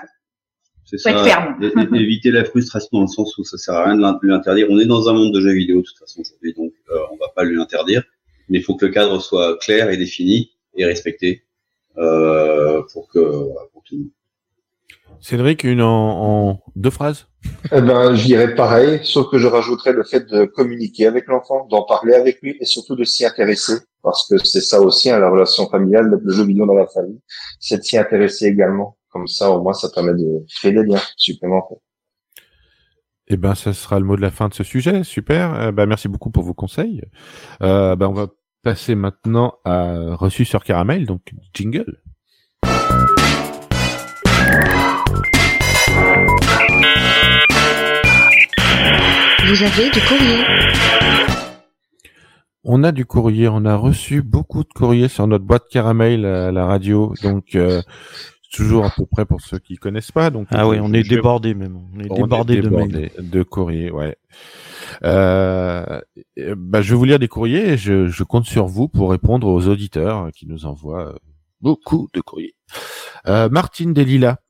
[0.98, 1.56] c'est ça.
[1.94, 4.66] éviter la frustration dans le sens où ça sert à rien de lui interdire.
[4.70, 7.16] On est dans un monde de jeux vidéo de toute façon aujourd'hui, donc euh, on
[7.16, 8.02] va pas lui interdire,
[8.48, 11.44] mais il faut que le cadre soit clair et défini et respecté
[11.98, 13.20] euh, pour que
[13.72, 14.10] pour tout le monde.
[15.20, 17.26] Cédric, une en, en deux phrases?
[17.72, 21.66] Eh ben, je dirais pareil, sauf que je rajouterais le fait de communiquer avec l'enfant,
[21.70, 25.18] d'en parler avec lui et surtout de s'y intéresser, parce que c'est ça aussi, hein,
[25.18, 27.20] la relation familiale, le jeu vidéo dans la famille,
[27.60, 28.96] c'est de s'y intéresser également.
[29.14, 31.78] Comme ça, au moins, ça permet de créer des liens supplémentaires.
[33.28, 35.04] Eh ben, ça sera le mot de la fin de ce sujet.
[35.04, 35.54] Super.
[35.54, 37.00] Euh, ben, merci beaucoup pour vos conseils.
[37.62, 38.26] Euh, ben, on va
[38.64, 42.02] passer maintenant à reçu sur caramel, donc jingle.
[49.46, 50.44] Vous avez du courrier.
[52.64, 56.50] On a du courrier, on a reçu beaucoup de courriers sur notre boîte caramel à
[56.50, 57.82] la radio, donc euh,
[58.54, 60.30] toujours à peu près pour ceux qui connaissent pas.
[60.30, 61.76] Donc ah oui, on est débordé même.
[61.94, 63.10] On est débordé, de mails.
[63.18, 64.16] de courriers, ouais.
[65.02, 66.00] Euh,
[66.56, 69.48] bah, je vais vous lire des courriers et je, je, compte sur vous pour répondre
[69.48, 71.18] aux auditeurs qui nous envoient
[71.60, 72.54] beaucoup de courriers.
[73.26, 74.40] Euh, Martine Delila.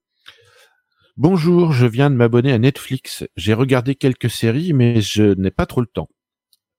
[1.16, 3.24] Bonjour, je viens de m'abonner à Netflix.
[3.36, 6.08] J'ai regardé quelques séries, mais je n'ai pas trop le temps.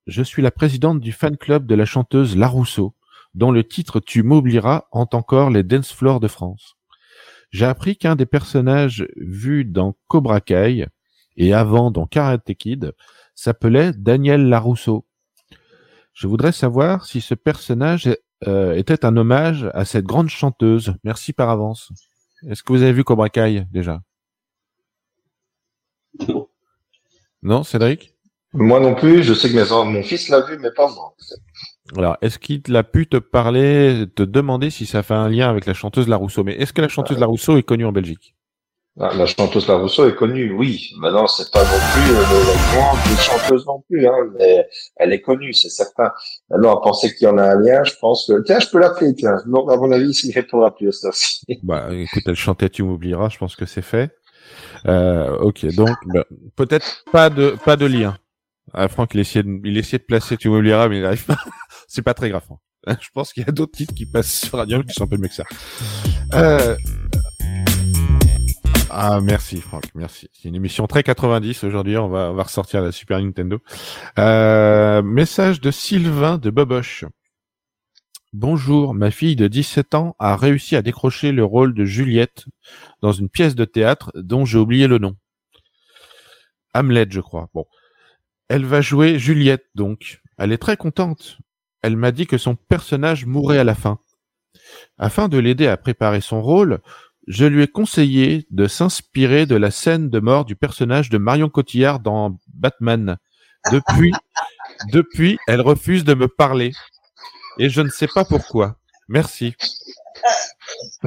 [0.08, 2.94] Je suis la présidente du fan club de la chanteuse La Rousseau.
[3.34, 6.76] dont le titre Tu m'oublieras hante encore les dance floors de France.
[7.56, 10.88] J'ai appris qu'un des personnages vus dans Cobra Kai
[11.38, 12.92] et avant dans Karate Kid
[13.34, 15.06] s'appelait Daniel Larousseau.
[16.12, 18.14] Je voudrais savoir si ce personnage
[18.46, 20.96] euh, était un hommage à cette grande chanteuse.
[21.06, 21.94] Merci par avance.
[22.46, 24.02] Est-ce que vous avez vu Cobra Kai déjà?
[26.28, 26.50] Non.
[27.42, 28.18] Non, Cédric?
[28.52, 31.16] Moi non plus, je sais que mes, mon fils l'a vu, mais pas moi.
[31.98, 35.66] Alors, est-ce qu'il a pu te parler, te demander si ça fait un lien avec
[35.66, 36.44] la chanteuse Larousseau?
[36.44, 38.36] Mais est-ce que la chanteuse Larousseau est connue en Belgique?
[38.98, 40.90] Ah, La chanteuse Larousseau est connue, oui.
[41.00, 45.20] Maintenant, c'est pas non plus euh, la grande chanteuse non plus, hein, mais elle est
[45.22, 46.12] connue, c'est certain.
[46.50, 48.42] À penser qu'il y en a un lien, je pense que...
[48.44, 49.36] Tiens, je peux l'appeler, tiens.
[49.48, 51.42] Non, à mon avis, il répondra plus à ça aussi.
[51.64, 54.16] Bah, écoute, elle chantait Tu m'oublieras, je pense que c'est fait.
[54.86, 56.24] Euh, ok, donc bah,
[56.56, 58.16] peut-être pas de pas de lien.
[58.74, 61.38] Ah, Franck, il essaie de, il essaie de placer Tu m'oublieras, mais il n'arrive pas.
[61.88, 62.44] C'est pas très grave.
[62.44, 62.60] Franck.
[63.02, 65.18] Je pense qu'il y a d'autres titres qui passent sur Radio qui sont un peu
[65.18, 65.44] mieux que ça.
[66.34, 66.76] Euh...
[68.90, 70.30] Ah merci Franck, merci.
[70.32, 71.98] C'est une émission très 90 aujourd'hui.
[71.98, 73.60] On va on va ressortir la Super Nintendo.
[74.20, 75.02] Euh...
[75.02, 77.06] Message de Sylvain de Boboche.
[78.38, 82.46] Bonjour, ma fille de 17 ans a réussi à décrocher le rôle de Juliette
[83.02, 85.16] dans une pièce de théâtre dont j'ai oublié le nom.
[86.74, 87.50] Hamlet, je crois.
[87.54, 87.66] Bon.
[88.50, 90.22] Elle va jouer Juliette, donc.
[90.38, 91.38] Elle est très contente.
[91.86, 94.00] Elle m'a dit que son personnage mourrait à la fin.
[94.98, 96.80] Afin de l'aider à préparer son rôle,
[97.28, 101.48] je lui ai conseillé de s'inspirer de la scène de mort du personnage de Marion
[101.48, 103.18] Cotillard dans Batman.
[103.72, 104.12] Depuis,
[104.94, 106.72] depuis, elle refuse de me parler
[107.60, 108.80] et je ne sais pas pourquoi.
[109.08, 109.54] Merci.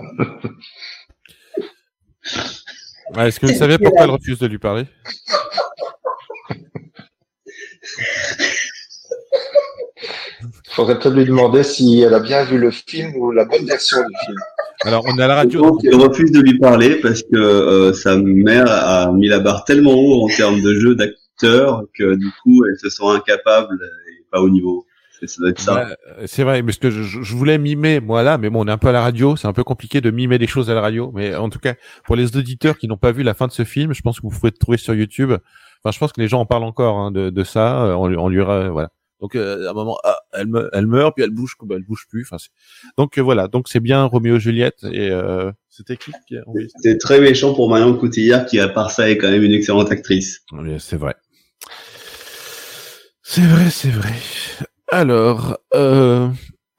[3.16, 4.86] Est-ce que vous savez pourquoi elle refuse de lui parler?
[10.70, 13.98] Faudrait peut-être lui demander si elle a bien vu le film ou la bonne version
[13.98, 14.38] du film.
[14.84, 15.62] Alors, on est à la radio.
[15.62, 19.64] Donc, elle refuse de lui parler parce que euh, sa mère a mis la barre
[19.64, 24.24] tellement haut en termes de jeu d'acteur que du coup, elle se sent incapable et
[24.30, 24.86] pas au niveau.
[25.26, 25.74] Ça doit être ça.
[25.74, 28.70] Ouais, c'est vrai, parce que je, je, voulais mimer, moi là, mais bon, on est
[28.70, 30.80] un peu à la radio, c'est un peu compliqué de mimer des choses à la
[30.80, 31.74] radio, mais en tout cas,
[32.04, 34.28] pour les auditeurs qui n'ont pas vu la fin de ce film, je pense que
[34.28, 35.32] vous pouvez le trouver sur YouTube.
[35.82, 38.28] Enfin, je pense que les gens en parlent encore hein, de, de, ça, on, on
[38.28, 38.90] lui voilà.
[39.20, 41.84] Donc euh, à un moment, ah, elle, me, elle meurt, puis elle bouge, bah, elle
[41.84, 42.22] bouge plus.
[42.22, 42.36] Enfin,
[42.96, 46.42] donc euh, voilà, donc c'est bien Roméo et Juliette et euh, c'était qui, qui a
[46.46, 49.52] envoyé C'est très méchant pour Marion Cotillard qui, à part ça, est quand même une
[49.52, 50.40] excellente actrice.
[50.52, 51.14] Oui, c'est vrai.
[53.22, 54.14] C'est vrai, c'est vrai.
[54.90, 56.28] Alors, euh,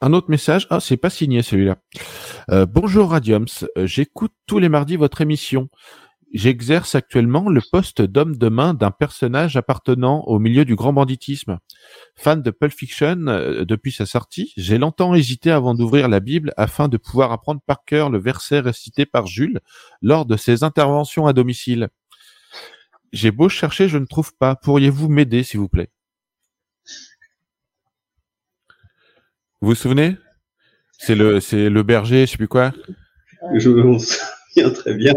[0.01, 0.65] un autre message.
[0.69, 1.77] Ah, c'est pas signé celui-là.
[2.49, 3.45] Euh, bonjour Radiums,
[3.77, 5.69] j'écoute tous les mardis votre émission.
[6.31, 11.57] J'exerce actuellement le poste d'homme de main d'un personnage appartenant au milieu du grand banditisme.
[12.15, 16.53] Fan de Pulp Fiction euh, depuis sa sortie, j'ai longtemps hésité avant d'ouvrir la Bible
[16.55, 19.59] afin de pouvoir apprendre par cœur le verset récité par Jules
[20.03, 21.89] lors de ses interventions à domicile.
[23.11, 24.55] J'ai beau chercher, je ne trouve pas.
[24.55, 25.89] Pourriez-vous m'aider, s'il vous plaît?
[29.61, 30.15] Vous vous souvenez?
[30.99, 32.71] C'est le, c'est le berger, je sais plus quoi?
[33.55, 35.13] Je me souviens très bien.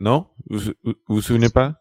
[0.00, 0.26] Non?
[0.48, 1.74] Vous, vous vous souvenez pas?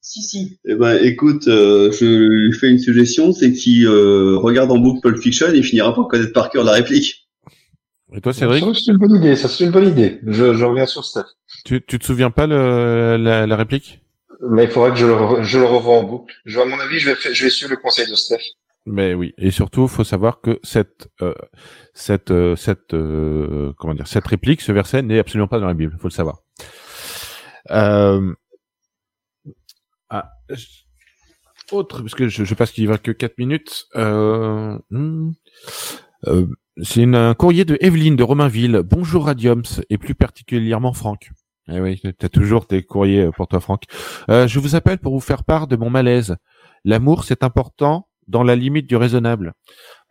[0.00, 0.60] Si, si.
[0.66, 5.00] Eh ben, écoute, euh, je lui fais une suggestion, c'est qu'il euh, regarde en boucle
[5.00, 7.28] Pulp Fiction et il finira par connaître par cœur la réplique.
[8.12, 8.62] Et toi, Cédric?
[8.74, 10.20] C'est une bonne idée, ça c'est une bonne idée.
[10.26, 11.24] Je, je reviens sur Steph.
[11.64, 14.02] tu, tu te souviens pas le, la, la réplique?
[14.50, 16.34] Mais il faudrait que je le, re- je le revoie en boucle.
[16.44, 18.42] Je, à mon avis, je vais, je vais suivre le conseil de Steph.
[18.86, 21.32] Mais oui, et surtout, faut savoir que cette euh,
[21.94, 25.72] cette euh, cette euh, comment dire cette réplique, ce verset n'est absolument pas dans la
[25.72, 25.96] Bible.
[25.98, 26.43] Faut le savoir.
[27.70, 28.34] Euh...
[30.10, 30.32] Ah,
[31.72, 33.86] autre, parce que je, je pense qu'il va que 4 minutes.
[33.96, 34.78] Euh...
[34.90, 35.32] hmm.
[36.26, 36.46] Euh,
[36.82, 38.82] c'est un courrier de Evelyne de Romainville.
[38.84, 41.30] Bonjour Radiums et plus particulièrement Franck.
[41.68, 43.84] Eh oui, t'as toujours tes courriers pour toi, Franck.
[44.28, 46.36] Euh, je vous appelle pour vous faire part de mon malaise.
[46.84, 49.54] L'amour, c'est important dans la limite du raisonnable.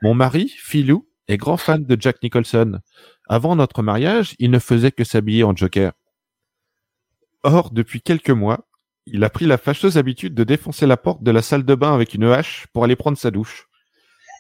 [0.02, 2.80] Mon mari, Philou, est grand fan de Jack Nicholson.
[3.28, 5.94] Avant notre mariage, il ne faisait que s'habiller en Joker.
[7.44, 8.66] Or, depuis quelques mois,
[9.06, 11.94] il a pris la fâcheuse habitude de défoncer la porte de la salle de bain
[11.94, 13.68] avec une hache pour aller prendre sa douche.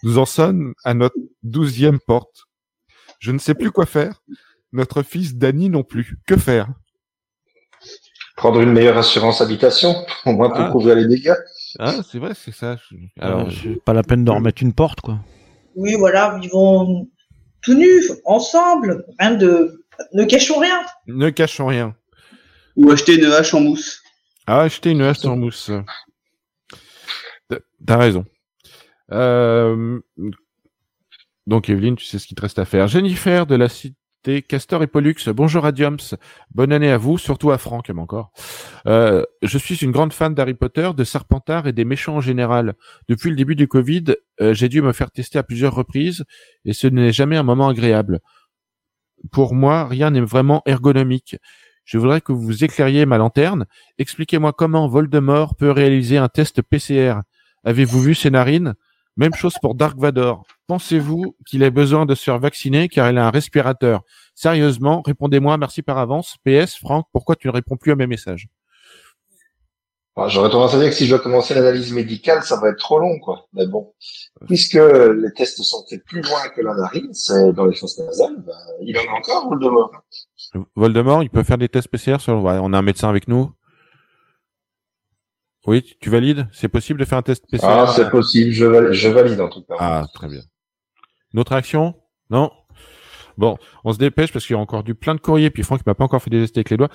[0.03, 2.45] Nous en sommes à notre douzième porte.
[3.19, 4.21] Je ne sais plus quoi faire.
[4.71, 6.17] Notre fils Danny non plus.
[6.27, 6.67] Que faire?
[8.35, 9.93] Prendre une meilleure assurance habitation,
[10.25, 10.71] au moins pour Ah.
[10.71, 11.35] couvrir les dégâts.
[11.79, 12.77] Ah, c'est vrai, c'est ça.
[12.89, 15.19] Je- Alors, je- pas la peine de remettre une porte, quoi.
[15.75, 17.07] Oui, voilà, ils vont
[17.61, 20.79] tout nus, ensemble, rien de, ne cachons rien.
[21.07, 21.95] ne cachons rien.
[22.75, 24.01] Ou acheter une hache en mousse.
[24.47, 25.71] Ah, acheter une hache en mousse.
[27.85, 28.25] T'as- raison.
[29.11, 29.99] Euh,
[31.45, 32.87] Donc Evelyne, tu sais ce qu'il te reste à faire.
[32.87, 35.97] Jennifer de la cité Castor et Pollux, bonjour Radiums,
[36.55, 38.31] bonne année à vous, surtout à Franck, même encore.
[38.87, 42.75] Euh, je suis une grande fan d'Harry Potter, de Serpentard et des méchants en général.
[43.09, 44.05] Depuis le début du Covid,
[44.39, 46.23] euh, j'ai dû me faire tester à plusieurs reprises
[46.63, 48.21] et ce n'est jamais un moment agréable.
[49.31, 51.35] Pour moi, rien n'est vraiment ergonomique.
[51.85, 53.65] Je voudrais que vous éclairiez ma lanterne.
[53.97, 57.15] Expliquez-moi comment Voldemort peut réaliser un test PCR.
[57.63, 58.75] Avez-vous vu ses narines
[59.17, 60.45] Même chose pour Dark Vador.
[60.67, 64.01] Pensez-vous qu'il ait besoin de se faire vacciner car il a un respirateur?
[64.33, 66.37] Sérieusement, répondez-moi, merci par avance.
[66.45, 68.47] PS, Franck, pourquoi tu ne réponds plus à mes messages?
[70.27, 72.99] J'aurais tendance à dire que si je dois commencer l'analyse médicale, ça va être trop
[72.99, 73.47] long, quoi.
[73.53, 73.93] Mais bon,
[74.47, 78.35] puisque les tests sont faits plus loin que la narine, c'est dans les fosses nasales,
[78.45, 79.91] ben, il en a encore, Voldemort.
[80.75, 82.35] Voldemort, il peut faire des tests PCR sur...
[82.35, 83.51] on a un médecin avec nous.
[85.65, 86.47] Oui, tu valides?
[86.51, 89.49] C'est possible de faire un test PCR Ah, c'est possible, je valide, je valide en
[89.49, 89.75] tout cas.
[89.79, 90.41] Ah, très bien.
[91.33, 91.95] Notre action?
[92.29, 92.51] Non?
[93.37, 95.85] Bon, on se dépêche parce qu'il y a encore du plein de courriers, puis Franck
[95.85, 96.89] m'a pas encore fait des tests avec les doigts.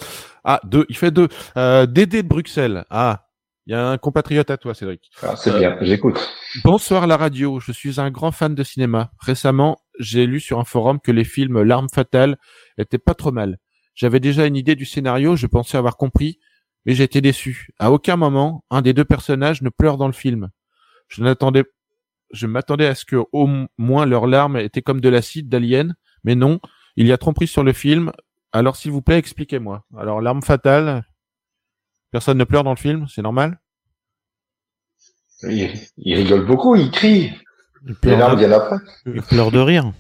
[0.45, 1.29] Ah, deux, il fait deux.
[1.57, 2.85] Euh, Dédé de Bruxelles.
[2.91, 3.29] Ah,
[3.67, 5.11] il y a un compatriote à toi, Cédric.
[5.23, 6.19] Ah, c'est bien, j'écoute.
[6.65, 9.13] Bonsoir la radio, je suis un grand fan de cinéma.
[9.21, 12.39] Récemment, j'ai lu sur un forum que les films L'arme fatale
[12.79, 13.59] étaient pas trop mal.
[13.95, 16.39] J'avais déjà une idée du scénario, je pensais avoir compris,
[16.87, 17.69] mais j'ai été déçu.
[17.79, 20.49] À aucun moment, un des deux personnages ne pleure dans le film.
[21.09, 21.65] Je n'attendais,
[22.33, 25.95] je m'attendais à ce que au moins leurs larmes étaient comme de l'acide d'Alien,
[26.29, 26.61] mais non,
[26.97, 28.13] il y a tromperie sur le film.
[28.53, 29.87] Alors s'il vous plaît, expliquez-moi.
[29.97, 31.03] Alors l'arme fatale,
[32.11, 33.59] personne ne pleure dans le film, c'est normal?
[35.45, 35.73] Il,
[36.15, 37.33] rigole beaucoup, il crie.
[37.87, 38.77] Il Les larmes viennent après.
[39.07, 39.91] Il pleure de rire.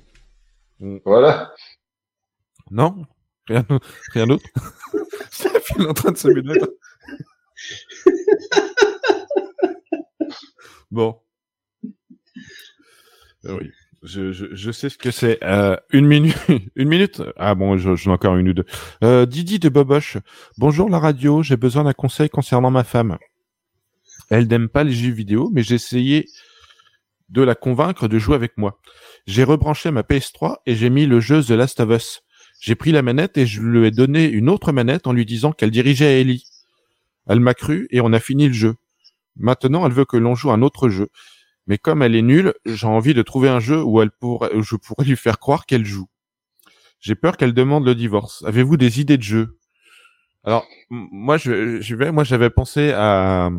[1.06, 1.50] Voilà.
[2.70, 3.06] Non
[3.46, 3.64] Rien,
[4.12, 4.44] rien d'autre
[5.30, 6.68] C'est la fille en train de se mettre.
[10.90, 11.22] bon.
[13.46, 13.70] Euh, oui.
[14.02, 15.42] Je, sais ce que c'est.
[15.42, 16.36] Euh, une minute,
[16.76, 17.22] une minute?
[17.36, 18.66] Ah bon, j'en ai encore une ou deux.
[19.02, 20.18] Euh, Didi de Boboche.
[20.56, 21.42] Bonjour la radio.
[21.42, 23.18] J'ai besoin d'un conseil concernant ma femme.
[24.30, 26.26] Elle n'aime pas les jeux vidéo, mais j'ai essayé
[27.28, 28.78] de la convaincre de jouer avec moi.
[29.26, 32.22] J'ai rebranché ma PS3 et j'ai mis le jeu The Last of Us.
[32.60, 35.52] J'ai pris la manette et je lui ai donné une autre manette en lui disant
[35.52, 36.44] qu'elle dirigeait Ellie.
[37.26, 38.74] Elle m'a cru et on a fini le jeu.
[39.36, 41.08] Maintenant, elle veut que l'on joue un autre jeu.
[41.68, 44.74] Mais comme elle est nulle, j'ai envie de trouver un jeu où elle pourrait, je
[44.74, 46.08] pourrais lui faire croire qu'elle joue.
[46.98, 48.42] J'ai peur qu'elle demande le divorce.
[48.46, 49.58] Avez-vous des idées de jeu?
[50.44, 53.50] Alors, moi, je, je vais, moi, j'avais pensé à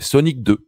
[0.00, 0.58] Sonic 2.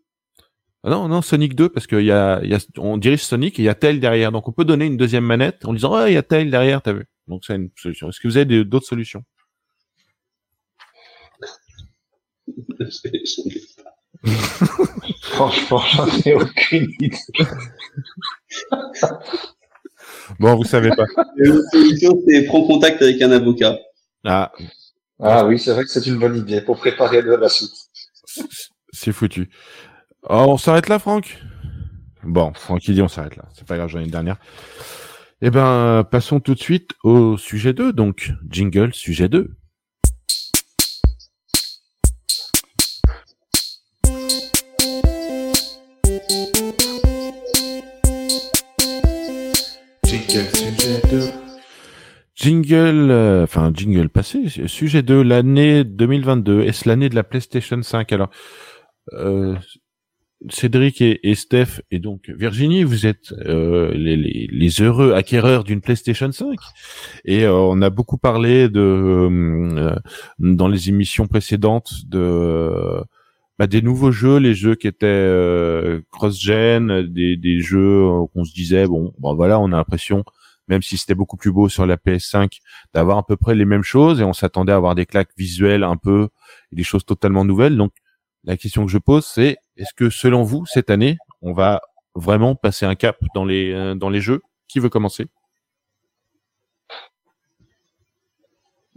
[0.84, 3.62] Ah non, non, Sonic 2, parce qu'il y a, y a, on dirige Sonic et
[3.62, 4.30] il y a Tail derrière.
[4.30, 6.80] Donc, on peut donner une deuxième manette en disant, oh, il y a Tail derrière,
[6.80, 7.06] t'as vu.
[7.26, 8.08] Donc, c'est une solution.
[8.08, 9.24] Est-ce que vous avez d'autres solutions?
[15.22, 17.16] Franchement, j'en ai aucune idée.
[20.40, 21.04] bon, vous savez pas.
[21.36, 23.78] La solution, c'est prendre contact avec un avocat.
[24.24, 24.52] Ah.
[25.20, 27.72] Ah oui, c'est vrai que c'est une bonne idée pour préparer la suite.
[28.92, 29.50] C'est foutu.
[30.28, 31.38] Oh, on s'arrête là, Franck?
[32.24, 33.44] Bon, Franck, il dit on s'arrête là.
[33.54, 34.38] C'est pas grave, j'en ai une dernière.
[35.42, 37.92] Eh ben, passons tout de suite au sujet 2.
[37.92, 39.54] Donc, jingle, sujet 2.
[52.46, 56.62] Jingle, euh, enfin jingle passé, sujet de l'année 2022.
[56.62, 58.30] Est-ce l'année de la PlayStation 5 Alors,
[59.14, 59.56] euh,
[60.48, 66.56] Cédric et, Steph et donc Virginie, vous êtes euh, les, heureux acquéreurs d'une PlayStation 5
[67.24, 69.96] et on a beaucoup parlé de
[70.38, 73.02] dans les émissions précédentes de
[73.58, 78.86] bah, des nouveaux jeux, les jeux qui étaient cross-gen, des, des jeux qu'on se disait
[78.86, 80.24] bon, bon voilà, on a l'impression
[80.68, 82.58] même si c'était beaucoup plus beau sur la PS5,
[82.94, 85.84] d'avoir à peu près les mêmes choses et on s'attendait à avoir des claques visuelles
[85.84, 86.28] un peu
[86.72, 87.76] et des choses totalement nouvelles.
[87.76, 87.92] Donc
[88.44, 91.80] la question que je pose, c'est est-ce que selon vous cette année, on va
[92.14, 94.40] vraiment passer un cap dans les euh, dans les jeux?
[94.68, 95.26] Qui veut commencer?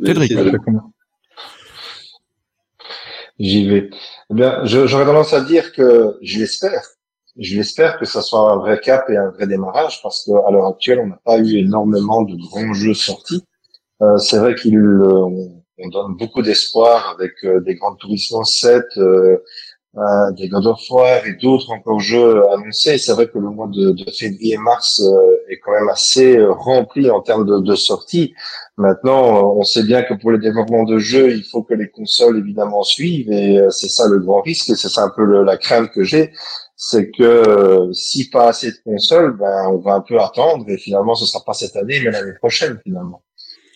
[0.04, 0.34] Cédric.
[3.40, 3.90] J'y vais.
[4.32, 6.84] Eh bien, j'aurais tendance à dire que je l'espère
[7.40, 10.68] je l'espère que ça soit un vrai cap et un vrai démarrage parce qu'à l'heure
[10.68, 13.44] actuelle, on n'a pas eu énormément de grands jeux sortis.
[14.02, 18.84] Euh, c'est vrai qu'il euh, on, donne beaucoup d'espoir avec euh, des grands tourismes 7,
[18.98, 19.38] euh,
[19.98, 22.98] euh, des God of War et d'autres encore jeux annoncés.
[22.98, 25.02] C'est vrai que le mois de, de février-mars
[25.50, 28.34] est quand même assez rempli en termes de, de sorties.
[28.78, 32.38] Maintenant, on sait bien que pour les développements de jeux, il faut que les consoles
[32.38, 35.92] évidemment suivent et c'est ça le grand risque et c'est ça un peu la crainte
[35.92, 36.32] que j'ai
[36.82, 40.78] c'est que euh, si pas assez de consoles, ben on va un peu attendre et
[40.78, 43.22] finalement ce sera pas cette année mais l'année prochaine finalement.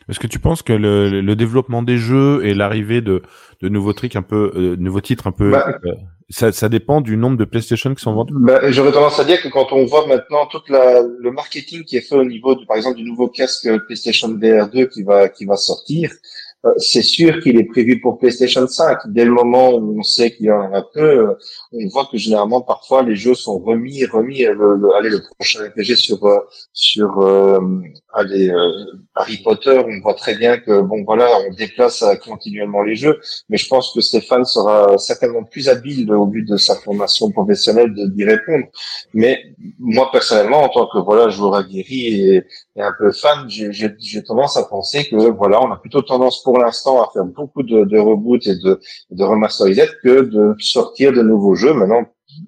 [0.09, 3.21] Est-ce que tu penses que le, le développement des jeux et l'arrivée de,
[3.61, 5.91] de nouveaux trucs un peu, euh, nouveaux titres un peu, bah, euh,
[6.29, 8.33] ça, ça, dépend du nombre de PlayStation qui sont vendus?
[8.37, 12.01] Bah, J'aurais tendance à dire que quand on voit maintenant tout le marketing qui est
[12.01, 15.43] fait au niveau, de, par exemple, du nouveau casque PlayStation VR 2 qui va qui
[15.43, 16.09] va sortir,
[16.77, 18.99] c'est sûr qu'il est prévu pour PlayStation 5.
[19.07, 21.33] Dès le moment où on sait qu'il y en a peu, euh,
[21.73, 24.43] on voit que généralement parfois les jeux sont remis, remis.
[24.43, 26.39] Le, le, allez, le prochain RPG sur euh,
[26.71, 27.59] sur euh,
[28.13, 28.51] allez,
[29.15, 33.19] Harry Potter, on voit très bien que bon voilà, on déplace continuellement les jeux.
[33.49, 37.93] Mais je pense que Stéphane sera certainement plus habile au but de sa formation professionnelle
[37.93, 38.65] d'y répondre.
[39.13, 39.43] Mais
[39.79, 42.43] moi personnellement, en tant que voilà joueur aguerri et,
[42.75, 46.57] et un peu fan, j'ai tendance à penser que voilà, on a plutôt tendance pour
[46.59, 48.79] l'instant à faire beaucoup de, de reboots et de,
[49.11, 51.73] de remasterisation que de sortir de nouveaux jeux.
[51.73, 52.05] Maintenant,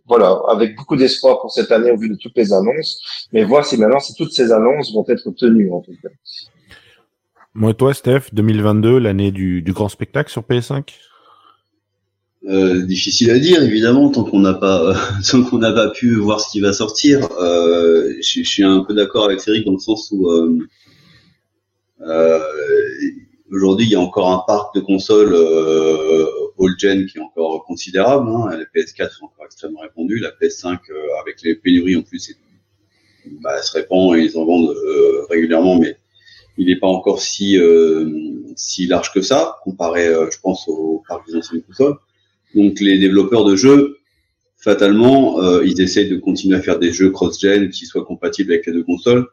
[0.08, 3.66] voilà, avec beaucoup d'espoir pour cette année au vu de toutes les annonces, mais voir
[3.66, 6.10] si maintenant si toutes ces annonces vont être tenues en tout cas.
[7.54, 10.94] Moi, toi, Steph, 2022, l'année du, du grand spectacle sur PS5
[12.48, 14.94] euh, difficile à dire, évidemment, tant qu'on n'a pas,
[15.32, 17.28] tant qu'on n'a pas pu voir ce qui va sortir.
[17.42, 20.60] Euh, je, suis un peu d'accord avec Cédric dans le sens où euh,
[22.02, 22.40] euh
[23.52, 25.36] aujourd'hui il y a encore un parc de consoles
[26.60, 28.30] euh, all-gen qui est encore considérable.
[28.30, 28.58] Hein.
[28.58, 32.36] La PS4 est encore extrêmement répandue, la PS5 euh, avec les pénuries en plus,
[33.42, 34.76] bah, elle se répand et ils en vendent
[35.30, 35.98] régulièrement, mais
[36.58, 37.58] il n'est pas encore si
[38.56, 41.98] si large que ça comparé, je pense, au parc des anciennes consoles.
[42.54, 43.98] Donc les développeurs de jeux,
[44.66, 48.66] fatalement, euh, ils essayent de continuer à faire des jeux cross-gen qui soient compatibles avec
[48.66, 49.28] les deux consoles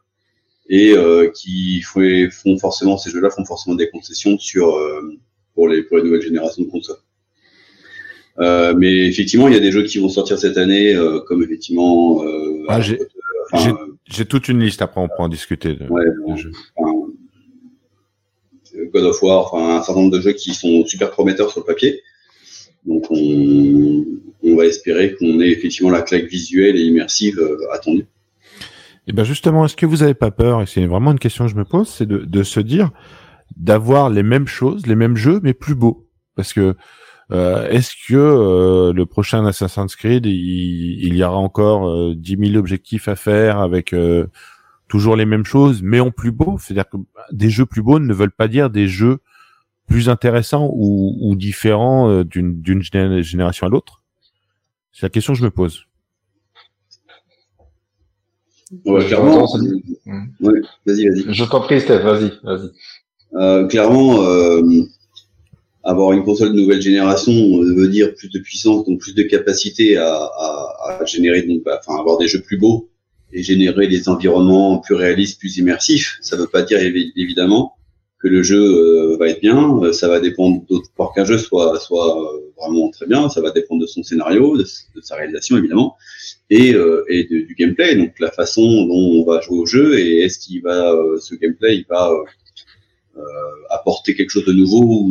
[0.68, 5.18] et euh, qui font forcément ces jeux-là font forcément des concessions sur euh,
[5.54, 6.98] pour les pour les nouvelles générations de consoles.
[8.38, 11.42] Euh, mais effectivement, il y a des jeux qui vont sortir cette année, euh, comme
[11.42, 12.22] effectivement.
[12.68, 14.82] Ah, j'ai toute une liste.
[14.82, 15.74] Après, on peut en discuter.
[15.74, 16.04] De, ouais,
[18.92, 21.66] God of War, enfin un certain nombre de jeux qui sont super prometteurs sur le
[21.66, 22.02] papier.
[22.86, 24.04] Donc on,
[24.42, 28.06] on va espérer qu'on ait effectivement la claque visuelle et immersive euh, attendue.
[29.06, 31.46] Et eh ben justement, est-ce que vous n'avez pas peur, et c'est vraiment une question
[31.46, 32.90] que je me pose, c'est de, de se dire
[33.56, 36.08] d'avoir les mêmes choses, les mêmes jeux, mais plus beaux.
[36.36, 36.76] Parce que
[37.32, 42.36] euh, est-ce que euh, le prochain Assassin's Creed, il, il y aura encore euh, 10
[42.52, 44.26] 000 objectifs à faire avec euh,
[44.88, 46.58] toujours les mêmes choses, mais en plus beau?
[46.58, 46.98] C'est-à-dire que
[47.32, 49.18] des jeux plus beaux ne veulent pas dire des jeux
[49.86, 52.82] plus intéressant ou, ou différent euh, d'une
[53.22, 54.02] génération à l'autre?
[54.92, 55.86] C'est la question que je me pose.
[58.84, 59.46] clairement.
[60.86, 61.34] vas-y, vas-y.
[61.34, 62.70] Je t'en prie, Steph, vas-y, vas-y.
[63.34, 64.62] Euh, clairement, euh,
[65.84, 69.96] avoir une console de nouvelle génération veut dire plus de puissance, donc plus de capacité
[69.96, 70.30] à,
[71.06, 72.88] générer, donc, bah, enfin, avoir des jeux plus beaux
[73.32, 76.18] et générer des environnements plus réalistes, plus immersifs.
[76.20, 77.74] Ça ne veut pas dire évidemment
[78.22, 79.78] que le jeu euh, va être bien.
[79.82, 80.62] Euh, ça va dépendre
[80.94, 83.28] pour qu'un jeu soit euh, vraiment très bien.
[83.28, 84.64] Ça va dépendre de son scénario, de,
[85.02, 85.96] sa réalisation évidemment,
[86.50, 86.72] et,
[87.28, 87.96] du gameplay.
[87.96, 91.78] Donc la façon dont on va jouer au jeu et est-ce qu'il va ce gameplay
[91.78, 92.12] il va
[93.70, 95.08] apporter quelque chose de nouveau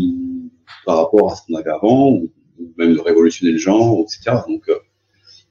[0.85, 2.31] par rapport à ce qu'on avait avant ou,
[2.77, 4.37] même de révolutionner le genre, etc.
[4.47, 4.69] Donc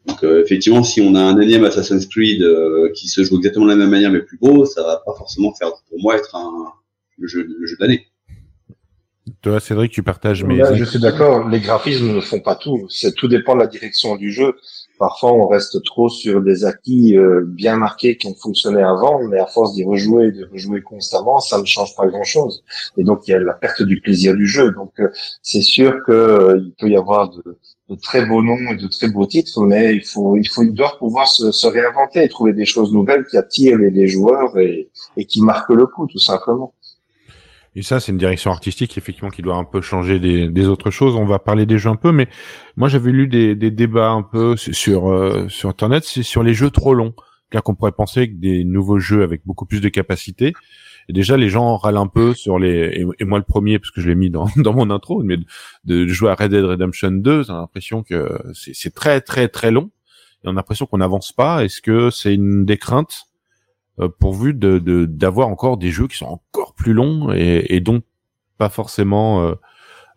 [0.06, 2.42] donc effectivement, si on a un énième Assassin's Creed
[2.94, 5.52] qui se joue exactement de la même manière mais plus beau, ça va pas forcément
[5.54, 6.72] faire pour moi être un,
[7.18, 8.06] le jeu, le jeu de l'année.
[9.42, 10.60] Toi, Cédric, tu partages mes.
[10.74, 11.48] je suis d'accord.
[11.48, 12.88] Les graphismes ne font pas tout.
[13.16, 14.54] Tout dépend de la direction du jeu.
[15.00, 19.38] Parfois, on reste trop sur des acquis euh, bien marqués qui ont fonctionné avant, mais
[19.38, 22.62] à force d'y rejouer et de rejouer constamment, ça ne change pas grand-chose.
[22.98, 24.72] Et donc, il y a la perte du plaisir du jeu.
[24.72, 25.08] Donc, euh,
[25.40, 27.56] c'est sûr que euh, peut y avoir de,
[28.02, 30.98] très beaux noms et de très beaux titres, mais il faut, il faut, il doit
[30.98, 34.90] pouvoir se, se réinventer et trouver des choses nouvelles qui attirent les, joueurs et
[35.26, 36.74] qui marquent le coup, tout simplement.
[37.76, 40.90] Et ça, c'est une direction artistique effectivement qui doit un peu changer des, des, autres
[40.90, 41.14] choses.
[41.14, 42.28] On va parler des jeux un peu, mais
[42.76, 46.52] moi j'avais lu des, des, débats un peu sur euh, sur internet, c'est sur les
[46.52, 47.14] jeux trop longs,
[47.50, 50.52] car qu'on pourrait penser que des nouveaux jeux avec beaucoup plus de capacité.
[51.08, 54.00] Et déjà, les gens râlent un peu sur les et, moi le premier parce que
[54.00, 55.36] je l'ai mis dans, dans mon intro, mais
[55.84, 59.90] de, jouer à Red Dead Redemption 2, j'ai l'impression que c'est très très très long
[60.44, 61.64] et on a l'impression qu'on n'avance pas.
[61.64, 63.29] Est-ce que c'est une des craintes
[64.08, 68.04] pourvu de d'avoir encore des jeux qui sont encore plus longs et, et donc
[68.58, 69.54] pas forcément euh,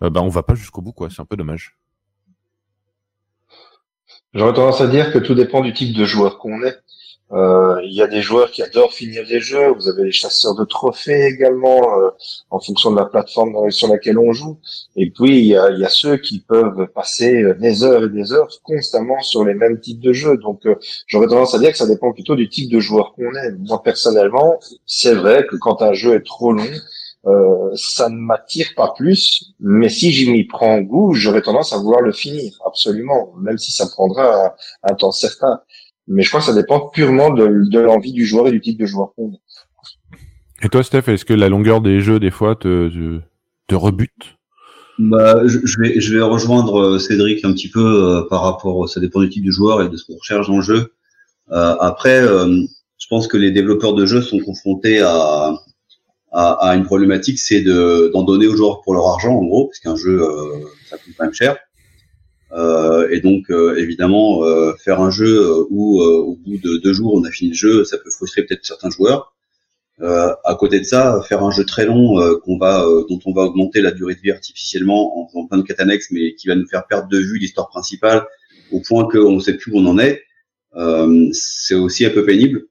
[0.04, 1.10] euh, bah on va pas jusqu'au bout quoi.
[1.10, 1.78] C'est un peu dommage.
[4.34, 6.78] J'aurais tendance à dire que tout dépend du type de joueur qu'on est
[7.32, 9.72] Euh, il y a des joueurs qui adorent finir des jeux.
[9.74, 12.10] Vous avez les chasseurs de trophées également, euh,
[12.52, 14.60] en fonction de la plateforme sur laquelle on joue.
[14.96, 18.34] Et puis il y a, y a ceux qui peuvent passer des heures et des
[18.34, 20.38] heures constamment sur les mêmes types de jeux.
[20.38, 20.76] Donc euh,
[21.08, 23.52] j'aurais tendance à dire que ça dépend plutôt du type de joueur qu'on est.
[23.58, 26.70] Moi personnellement, c'est vrai que quand un jeu est trop long,
[27.26, 31.78] euh, ça ne m'attire pas plus, mais si j'y m'y prends goût, j'aurais tendance à
[31.78, 35.62] vouloir le finir, absolument, même si ça prendra un temps certain.
[36.08, 38.80] Mais je crois que ça dépend purement de, de l'envie du joueur et du type
[38.80, 40.66] de joueur qu'on est.
[40.66, 43.22] Et toi, Steph, est-ce que la longueur des jeux, des fois, te, te,
[43.68, 44.38] te rebute?
[45.00, 48.88] Bah, je, je, vais, je vais rejoindre euh, Cédric un petit peu euh, par rapport,
[48.88, 50.94] ça dépend du type de joueur et de ce qu'on recherche dans le jeu.
[51.52, 52.62] Euh, après, euh,
[53.00, 55.54] je pense que les développeurs de jeux sont confrontés à,
[56.32, 59.66] à, à une problématique, c'est de d'en donner aux joueurs pour leur argent, en gros,
[59.66, 60.22] parce qu'un jeu,
[60.90, 61.58] ça coûte quand même cher.
[62.54, 67.14] Euh, et donc, euh, évidemment, euh, faire un jeu où au bout de deux jours
[67.16, 69.34] on a fini le jeu, ça peut frustrer peut-être certains joueurs.
[70.00, 73.82] à côté de ça, faire un jeu très long qu'on va, dont on va augmenter
[73.82, 75.82] la durée de vie artificiellement en faisant plein de quêtes
[76.12, 78.26] mais qui va nous faire perdre de vue l'histoire principale
[78.72, 80.24] au point qu'on ne sait plus où on en est,
[81.34, 82.66] c'est aussi un peu pénible.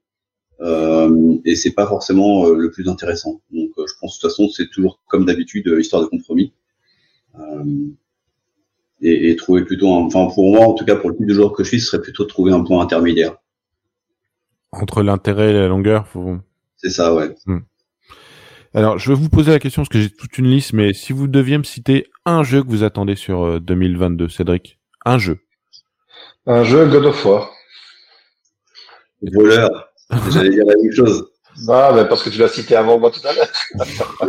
[0.61, 3.41] Euh, et c'est pas forcément le plus intéressant.
[3.51, 6.53] Donc, je pense de toute façon, c'est toujours comme d'habitude histoire de compromis.
[7.39, 7.63] Euh,
[9.03, 11.53] et, et, trouver plutôt, enfin pour moi en tout cas pour le type de joueur
[11.53, 13.35] que je suis, ce serait plutôt de trouver un point intermédiaire.
[14.71, 16.37] Entre l'intérêt et la longueur, faut...
[16.77, 17.35] C'est ça, ouais.
[17.45, 17.59] Hmm.
[18.73, 21.13] Alors, je vais vous poser la question parce que j'ai toute une liste, mais si
[21.13, 25.37] vous deviez me citer un jeu que vous attendez sur 2022, euh, Cédric, un jeu.
[26.47, 27.51] Un jeu God of War.
[29.21, 29.89] Voleur.
[30.31, 31.29] J'allais dire la même chose.
[31.67, 33.47] Bah, bah, parce que tu l'as cité avant moi tout à l'heure.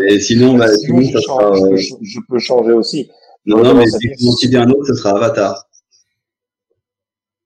[0.06, 3.10] Et sinon, bah, sinon, je, change, euh, je, je, peux changer aussi.
[3.46, 5.64] Non, non, mais si vous citez un autre, ce sera Avatar.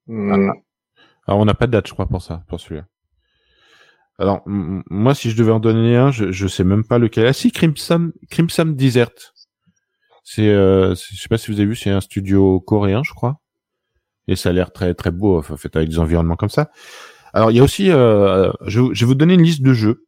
[0.07, 0.51] Hmm.
[1.27, 2.85] Alors, on n'a pas de date, je crois, pour ça, pour celui-là.
[4.17, 7.25] Alors, moi, si je devais en donner un, je, je sais même pas lequel.
[7.25, 9.11] Ah si, Crimson, Crimson Desert.
[10.23, 13.39] C'est, euh, je sais pas si vous avez vu, c'est un studio coréen, je crois.
[14.27, 16.69] Et ça a l'air très très beau, enfin, fait avec des environnements comme ça.
[17.33, 20.05] Alors, il y a aussi, euh, je, je vais vous donner une liste de jeux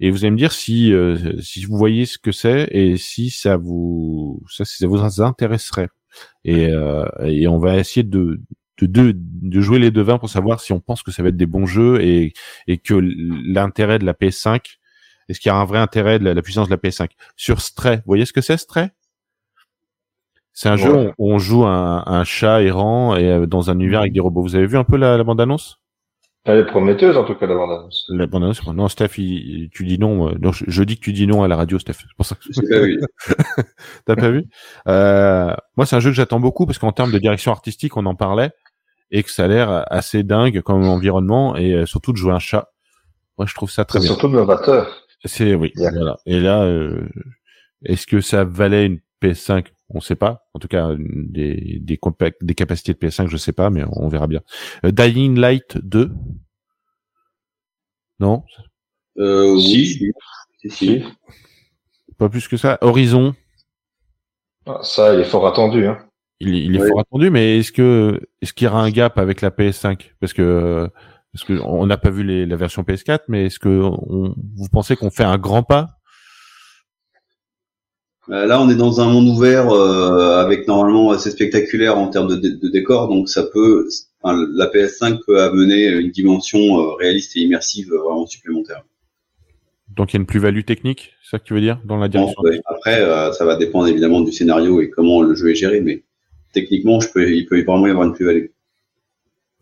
[0.00, 3.30] et vous allez me dire si euh, si vous voyez ce que c'est et si
[3.30, 5.88] ça vous ça, si ça vous intéresserait.
[6.44, 8.40] Et, euh, et on va essayer de
[8.80, 11.36] de, de, de jouer les devins pour savoir si on pense que ça va être
[11.36, 12.32] des bons jeux et,
[12.66, 14.78] et que l'intérêt de la PS5,
[15.28, 17.96] est-ce qu'il y a un vrai intérêt de la, puissance de la PS5 Sur Stray,
[17.96, 18.88] vous voyez ce que c'est Stray?
[20.52, 24.00] C'est un jeu où on joue un, un, chat errant et euh, dans un univers
[24.00, 24.42] avec des robots.
[24.42, 25.81] Vous avez vu un peu la, la bande-annonce?
[26.44, 28.04] Elle est prometteuse en tout cas la bande-annonce.
[28.08, 30.28] La bande-annonce, non Steph, tu dis non.
[30.28, 31.94] Euh, non je, dis que tu dis non à la radio, Steph.
[32.00, 32.34] C'est pour ça.
[32.34, 32.68] Que...
[32.68, 33.00] pas vu.
[34.06, 34.44] T'as pas vu?
[34.88, 38.06] Euh, Moi, c'est un jeu que j'attends beaucoup parce qu'en termes de direction artistique, on
[38.06, 38.50] en parlait
[39.12, 42.40] et que ça a l'air assez dingue comme environnement et euh, surtout de jouer un
[42.40, 42.70] chat.
[43.38, 44.08] Moi, je trouve ça très bien.
[44.08, 45.06] Surtout novateur.
[45.24, 45.72] C'est oui.
[45.76, 46.16] Voilà.
[46.26, 47.08] Et là, euh,
[47.84, 50.48] est-ce que ça valait une PS5 on sait pas.
[50.54, 51.98] En tout cas, des, des,
[52.40, 54.40] des capacités de PS5, je sais pas, mais on verra bien.
[54.84, 56.10] Euh, Dying Light 2
[58.20, 58.44] Non?
[59.18, 60.12] Euh, Oui.
[60.68, 61.02] Si.
[62.18, 62.78] Pas plus que ça.
[62.82, 63.34] Horizon
[64.66, 65.86] ah, Ça, il est fort attendu.
[65.86, 65.98] Hein.
[66.38, 69.40] Il, il est fort attendu, mais est-ce que est-ce qu'il y aura un gap avec
[69.40, 70.88] la PS5 Parce que
[71.32, 74.68] parce que on n'a pas vu les, la version PS4, mais est-ce que on, vous
[74.70, 75.88] pensez qu'on fait un grand pas?
[78.28, 82.36] Là, on est dans un monde ouvert euh, avec normalement assez spectaculaire en termes de,
[82.36, 83.88] de, décor, donc ça peut,
[84.22, 88.82] enfin, la PS5 peut amener une dimension euh, réaliste et immersive vraiment supplémentaire.
[89.88, 92.08] Donc il y a une plus-value technique, c'est ça que tu veux dire dans la
[92.08, 93.00] direction Après,
[93.32, 96.02] ça va dépendre évidemment du scénario et comment le jeu est géré, mais
[96.52, 98.46] techniquement, je peux, il peut vraiment y avoir une plus-value.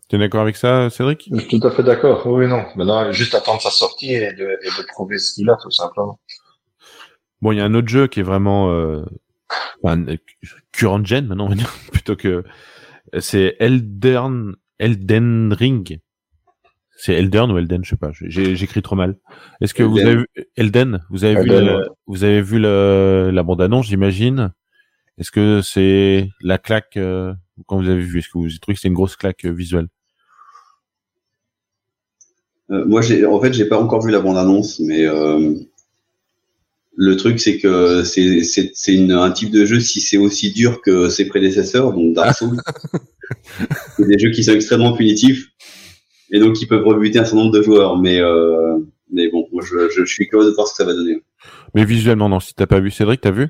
[0.07, 1.29] Tu es d'accord avec ça, Cédric?
[1.33, 2.27] Je suis tout à fait d'accord.
[2.27, 2.63] Oui, non.
[2.75, 6.19] Maintenant, juste attendre sa sortie et de, et de trouver ce qu'il a, tout simplement.
[7.41, 9.03] Bon, il y a un autre jeu qui est vraiment euh,
[9.83, 10.05] enfin,
[10.71, 12.43] current gen maintenant, on va dire, plutôt que
[13.19, 15.99] c'est Elden Elden Ring.
[16.97, 18.11] C'est Elden ou Elden, je sais pas.
[18.13, 19.17] J'écris trop mal.
[19.59, 23.61] Est-ce que vous avez vu Elden Vous avez vu le, vous avez vu la bande
[23.61, 24.51] annonce, j'imagine?
[25.17, 27.33] Est-ce que c'est la claque euh,
[27.67, 29.87] quand vous avez vu Est-ce que vous trouvez que c'est une grosse claque euh, visuelle?
[32.71, 35.53] Euh, Moi, j'ai en fait, j'ai pas encore vu la bande annonce, mais euh,
[36.95, 41.09] le truc, c'est que c'est c'est un type de jeu si c'est aussi dur que
[41.09, 42.57] ses prédécesseurs, donc Dark Souls.
[43.97, 45.47] c'est des jeux qui sont extrêmement punitifs
[46.31, 47.97] et donc qui peuvent rebuter un certain nombre de joueurs.
[47.97, 48.77] Mais euh,
[49.11, 51.21] mais bon, moi je, je, suis curieux de voir ce que ça va donner.
[51.75, 52.39] Mais visuellement, non.
[52.39, 53.49] Si t'as pas vu Cédric, t'as vu?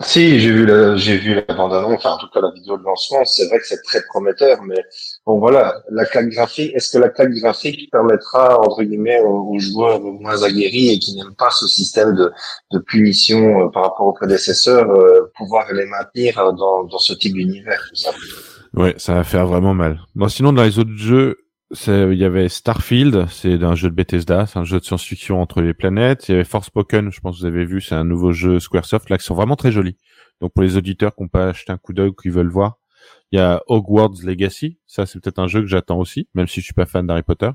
[0.00, 2.76] Si, j'ai vu la, j'ai vu la bande annonce, enfin en tout cas la vidéo
[2.76, 3.24] de lancement.
[3.24, 4.84] C'est vrai que c'est très prometteur, mais
[5.24, 6.72] bon voilà, la claque graphique.
[6.74, 11.34] Est-ce que la claque graphique permettra entre guillemets aux, joueurs moins aguerris et qui n'aiment
[11.34, 12.30] pas ce système de,
[12.72, 17.14] de punition euh, par rapport aux prédécesseurs, euh, pouvoir les maintenir euh, dans, dans ce
[17.14, 18.10] type d'univers ça.
[18.74, 20.00] Ouais, ça va faire vraiment mal.
[20.14, 21.38] Bon, sinon dans les autres jeux,
[21.70, 25.60] il y avait Starfield, c'est un jeu de Bethesda, c'est un jeu de science-fiction entre
[25.60, 26.28] les planètes.
[26.28, 29.08] Il y avait Forspoken, je pense que vous avez vu, c'est un nouveau jeu Squaresoft,
[29.08, 29.96] là, qui sont vraiment très jolis.
[30.40, 32.78] Donc pour les auditeurs qui n'ont pas acheté un coup d'œil qui veulent voir,
[33.30, 36.60] il y a Hogwarts Legacy, ça c'est peut-être un jeu que j'attends aussi, même si
[36.60, 37.50] je suis pas fan d'Harry Potter.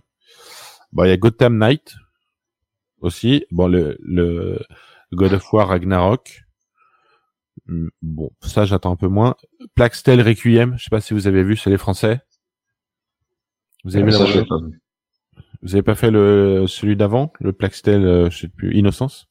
[0.93, 1.95] Bon, il y a Gotham Knight
[2.99, 4.59] aussi, bon le, le
[5.11, 6.43] God of War Ragnarok.
[7.67, 9.35] Hmm, bon, ça j'attends un peu moins.
[9.75, 12.21] Plaxtel Requiem, je sais pas si vous avez vu, c'est les Français.
[13.85, 14.57] Vous avez, ah, pas
[15.61, 19.27] vous avez pas fait le celui d'avant, le Plaxtel, euh, je sais plus, Innocence?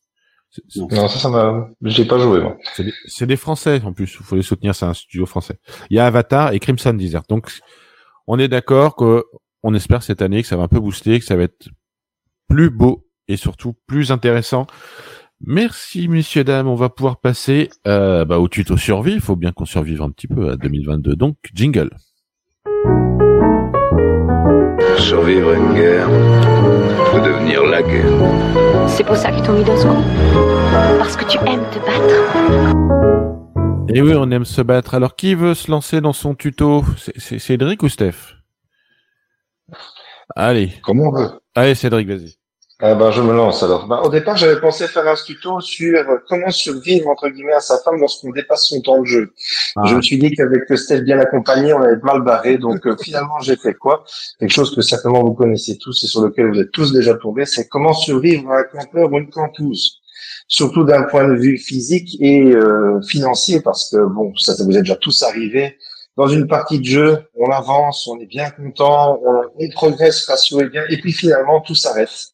[0.76, 2.40] Non, ça, ça m'a, j'ai pas joué.
[3.06, 4.16] C'est des, Français en plus.
[4.20, 5.58] Il faut les soutenir, c'est un studio français.
[5.90, 7.24] Il y a Avatar et Crimson Desert.
[7.28, 7.50] Donc,
[8.28, 9.24] on est d'accord que
[9.64, 11.68] on espère cette année que ça va un peu booster, que ça va être
[12.48, 14.68] plus beau et surtout plus intéressant.
[15.40, 19.14] Merci messieurs dames, on va pouvoir passer euh, bah, au tuto survie.
[19.14, 21.16] Il faut bien qu'on survive un petit peu à 2022.
[21.16, 21.90] Donc jingle.
[24.98, 26.08] Survivre une guerre,
[27.06, 28.88] faut devenir la guerre.
[28.88, 32.14] C'est pour ça qu'ils t'ont mis dans ce coup Parce que tu aimes te battre
[33.88, 34.94] Et eh oui, on aime se battre.
[34.94, 36.84] Alors, qui veut se lancer dans son tuto?
[37.16, 38.34] C'est Cédric ou Steph?
[40.36, 40.72] Allez.
[40.82, 42.36] Comment on veut Allez, Cédric, vas-y.
[42.86, 43.86] Ah ben, je me lance alors.
[43.86, 47.78] Ben, au départ, j'avais pensé faire un tuto sur comment survivre entre guillemets à sa
[47.78, 49.32] femme lorsqu'on dépasse son temps de jeu.
[49.76, 49.84] Ah.
[49.86, 52.58] Je me suis dit qu'avec Steph bien accompagné, on allait être mal barré.
[52.58, 54.04] Donc euh, finalement, j'ai fait quoi?
[54.38, 57.46] Quelque chose que certainement vous connaissez tous et sur lequel vous êtes tous déjà tombés,
[57.46, 60.02] c'est comment survivre à un campeur ou une campeuse.
[60.46, 64.76] Surtout d'un point de vue physique et euh, financier, parce que bon, ça, ça vous
[64.76, 65.78] est déjà tous arrivé
[66.18, 70.60] dans une partie de jeu, on avance, on est bien content, on, on progresse, ratio
[70.60, 72.33] est bien, et puis finalement tout s'arrête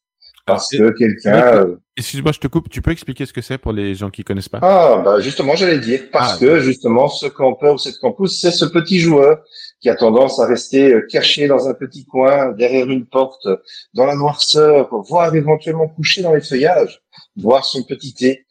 [0.50, 1.56] parce que quelqu'un.
[1.56, 2.68] Euh, excuse-moi, je te coupe.
[2.68, 4.60] Tu peux expliquer ce que c'est pour les gens qui connaissent pas?
[4.62, 8.50] Ah, bah justement, j'allais dire parce ah, que justement, ce campeur ou cette campeuse, c'est
[8.50, 9.38] ce petit joueur
[9.80, 13.48] qui a tendance à rester euh, caché dans un petit coin, derrière une porte,
[13.94, 17.00] dans la noirceur, voire éventuellement couché dans les feuillages,
[17.36, 18.44] boire son petit thé,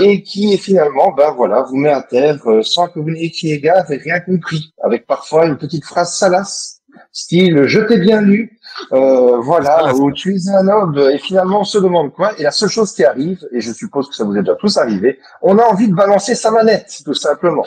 [0.00, 3.96] et qui finalement, ben voilà, vous met à terre euh, sans que vous n'ayez et
[3.96, 6.82] rien compris, avec parfois une petite phrase salace
[7.12, 8.58] style je t'ai bien lu,
[8.92, 12.38] euh, voilà, où tu es un homme et finalement on se demande quoi.
[12.38, 14.76] Et la seule chose qui arrive, et je suppose que ça vous est déjà tous
[14.76, 17.66] arrivé, on a envie de balancer sa manette, tout simplement.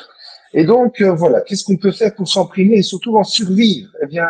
[0.54, 3.90] Et donc euh, voilà, qu'est-ce qu'on peut faire pour s'en et surtout en survivre?
[4.02, 4.28] Eh bien,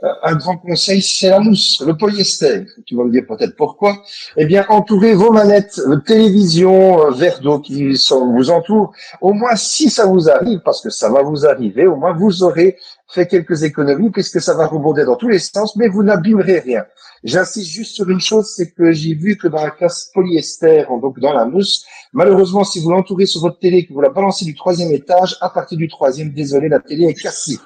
[0.00, 2.66] un grand conseil, c'est la mousse, le polyester.
[2.86, 3.96] Tu vas me dire peut-être pourquoi.
[4.36, 8.92] Eh bien, entourez vos manettes, télévision, verre d'eau qui vous entoure.
[9.20, 12.44] Au moins, si ça vous arrive, parce que ça va vous arriver, au moins vous
[12.44, 12.76] aurez
[13.08, 16.84] fait quelques économies puisque ça va rebondir dans tous les sens, mais vous n'abîmerez rien.
[17.24, 21.18] J'insiste juste sur une chose, c'est que j'ai vu que dans la classe polyester, donc
[21.18, 24.54] dans la mousse, malheureusement, si vous l'entourez sur votre télé, que vous la balancez du
[24.54, 27.58] troisième étage, à partir du troisième, désolé, la télé est cassée.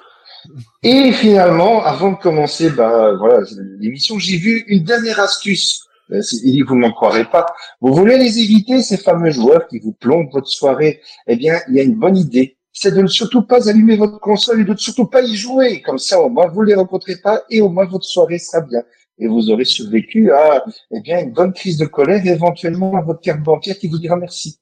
[0.83, 3.45] Et finalement, avant de commencer, bah voilà,
[3.79, 5.85] l'émission, j'ai vu une dernière astuce.
[6.11, 6.21] Euh,
[6.67, 7.45] vous ne m'en croirez pas.
[7.79, 11.01] Vous voulez les éviter, ces fameux joueurs qui vous plombent votre soirée?
[11.27, 14.19] Eh bien, il y a une bonne idée c'est de ne surtout pas allumer votre
[14.19, 15.81] console et de ne surtout pas y jouer.
[15.81, 18.61] Comme ça, au moins, vous ne les rencontrez pas et au moins votre soirée sera
[18.61, 18.81] bien.
[19.19, 23.01] Et vous aurez survécu à, eh bien, une bonne crise de colère et éventuellement à
[23.01, 24.59] votre carte bancaire qui vous dira merci.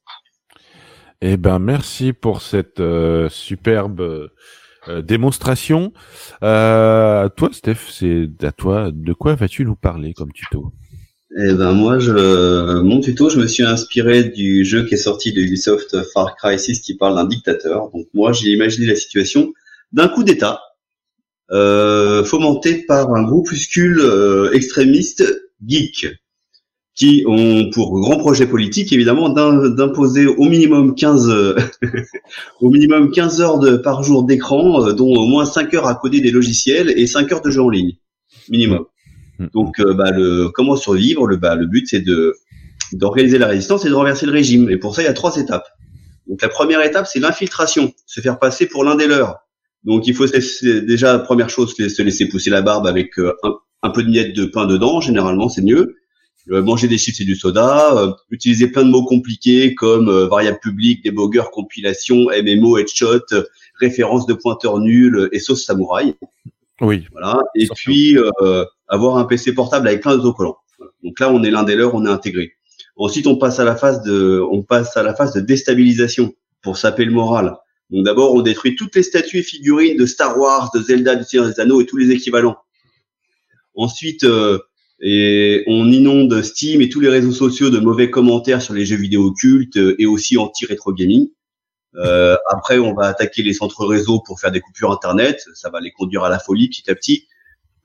[1.21, 4.29] Eh ben, merci pour cette euh, superbe
[4.87, 5.93] euh, démonstration.
[6.43, 8.89] Euh, toi, Steph, c'est à toi.
[8.93, 10.71] De quoi vas-tu nous parler comme tuto?
[11.37, 15.31] Eh ben moi, je, mon tuto, je me suis inspiré du jeu qui est sorti
[15.31, 17.89] de Ubisoft Far Cry 6 qui parle d'un dictateur.
[17.91, 19.53] Donc moi, j'ai imaginé la situation
[19.93, 20.59] d'un coup d'État
[21.51, 25.23] euh, fomenté par un groupuscule euh, extrémiste
[25.65, 26.07] geek
[27.01, 31.31] qui ont pour grand projet politique évidemment d'imposer au minimum 15
[32.61, 35.95] au minimum 15 heures de, par jour d'écran, euh, dont au moins 5 heures à
[35.95, 37.93] coder des logiciels et 5 heures de jeu en ligne
[38.49, 38.85] minimum.
[39.39, 39.47] Mm.
[39.51, 41.25] Donc, euh, bah, le, comment survivre?
[41.25, 42.35] Le, bah, le but, c'est de
[42.93, 44.69] d'organiser la résistance et de renverser le régime.
[44.69, 45.69] Et pour ça, il y a trois étapes.
[46.27, 49.39] Donc, la première étape, c'est l'infiltration, se faire passer pour l'un des leurs.
[49.85, 53.33] Donc, il faut déjà, première chose, se laisser pousser la barbe avec euh,
[53.81, 55.01] un, peu de miettes de pain dedans.
[55.01, 55.95] Généralement, c'est mieux.
[56.49, 58.15] Euh, manger des chips et du soda.
[58.31, 63.25] utiliser plein de mots compliqués comme variable publique, débogger, compilation, MMO, headshot,
[63.79, 66.15] référence de pointeur nul et sauce samouraï.
[66.81, 67.05] Oui.
[67.11, 67.39] Voilà.
[67.55, 70.57] Et puis euh, avoir un PC portable avec plein d'autocollants.
[71.03, 72.53] Donc là, on est l'un des leurs, on est intégré.
[72.97, 76.33] Ensuite, on passe à la phase de, on passe à la phase de déstabilisation.
[76.61, 77.55] pour saper le moral.
[77.89, 81.23] Donc d'abord, on détruit toutes les statues et figurines de Star Wars, de Zelda, du
[81.23, 82.57] Seigneur des Anneaux et tous les équivalents.
[83.75, 84.59] Ensuite, euh,
[85.01, 88.97] et on inonde Steam et tous les réseaux sociaux de mauvais commentaires sur les jeux
[88.97, 91.29] vidéo occultes et aussi anti-rétro gaming.
[91.95, 95.43] Euh, après, on va attaquer les centres réseau pour faire des coupures internet.
[95.55, 97.27] Ça va les conduire à la folie petit à petit.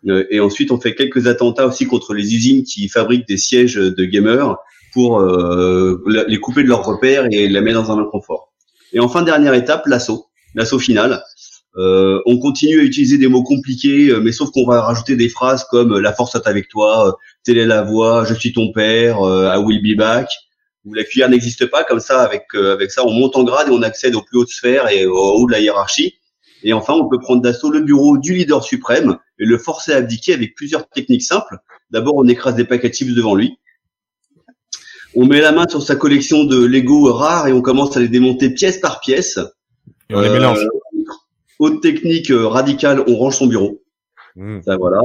[0.09, 3.75] Euh, et ensuite, on fait quelques attentats aussi contre les usines qui fabriquent des sièges
[3.75, 4.57] de gamers
[4.93, 8.53] pour euh, les couper de leurs repères et les mettre dans un inconfort.
[8.93, 11.23] Et enfin, dernière étape, l'assaut, l'assaut final.
[11.77, 15.65] Euh, on continue à utiliser des mots compliqués, mais sauf qu'on va rajouter des phrases
[15.65, 19.59] comme la force est avec toi, telle est la voix, je suis ton père, I
[19.59, 20.29] will be back,
[20.85, 21.85] où la cuillère n'existe pas.
[21.85, 24.49] Comme ça, avec avec ça, on monte en grade et on accède aux plus hautes
[24.49, 26.15] sphères et au haut de la hiérarchie.
[26.63, 29.97] Et enfin, on peut prendre d'assaut le bureau du leader suprême et le forcer à
[29.97, 31.59] abdiquer avec plusieurs techniques simples.
[31.91, 33.59] D'abord, on écrase des paquets de chips devant lui.
[35.15, 38.09] On met la main sur sa collection de Lego rares et on commence à les
[38.09, 39.39] démonter pièce par pièce.
[40.11, 40.59] Et on les mélange.
[41.59, 43.83] Haute technique euh, radicale, on range son bureau.
[44.37, 44.61] Mmh.
[44.63, 45.01] Ça, voilà.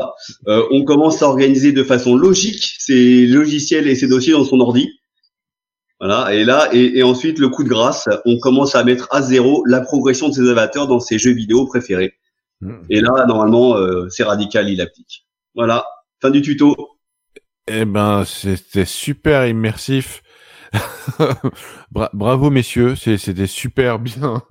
[0.47, 4.59] Euh, on commence à organiser de façon logique ses logiciels et ses dossiers dans son
[4.59, 4.89] ordi.
[5.99, 6.33] Voilà.
[6.33, 9.63] Et là, et, et ensuite le coup de grâce, on commence à mettre à zéro
[9.65, 12.13] la progression de ses avatars dans ses jeux vidéo préférés.
[12.59, 12.73] Mmh.
[12.89, 15.25] Et là, normalement, euh, c'est radical, il applique.
[15.55, 15.85] Voilà.
[16.21, 16.75] Fin du tuto.
[17.67, 20.23] Eh ben, c'était super immersif.
[21.91, 24.41] Bra- bravo messieurs, c'était super bien.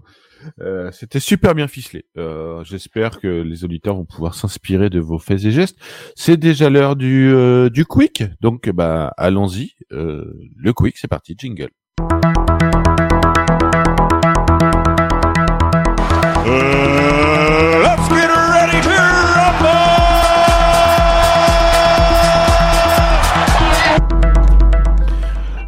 [0.61, 2.05] Euh, c'était super bien ficelé.
[2.17, 5.79] Euh, J'espère que les auditeurs vont pouvoir s'inspirer de vos faits et gestes.
[6.17, 9.75] C'est déjà l'heure du euh, du quick, donc bah allons-y.
[9.91, 11.71] Le quick, c'est parti, jingle.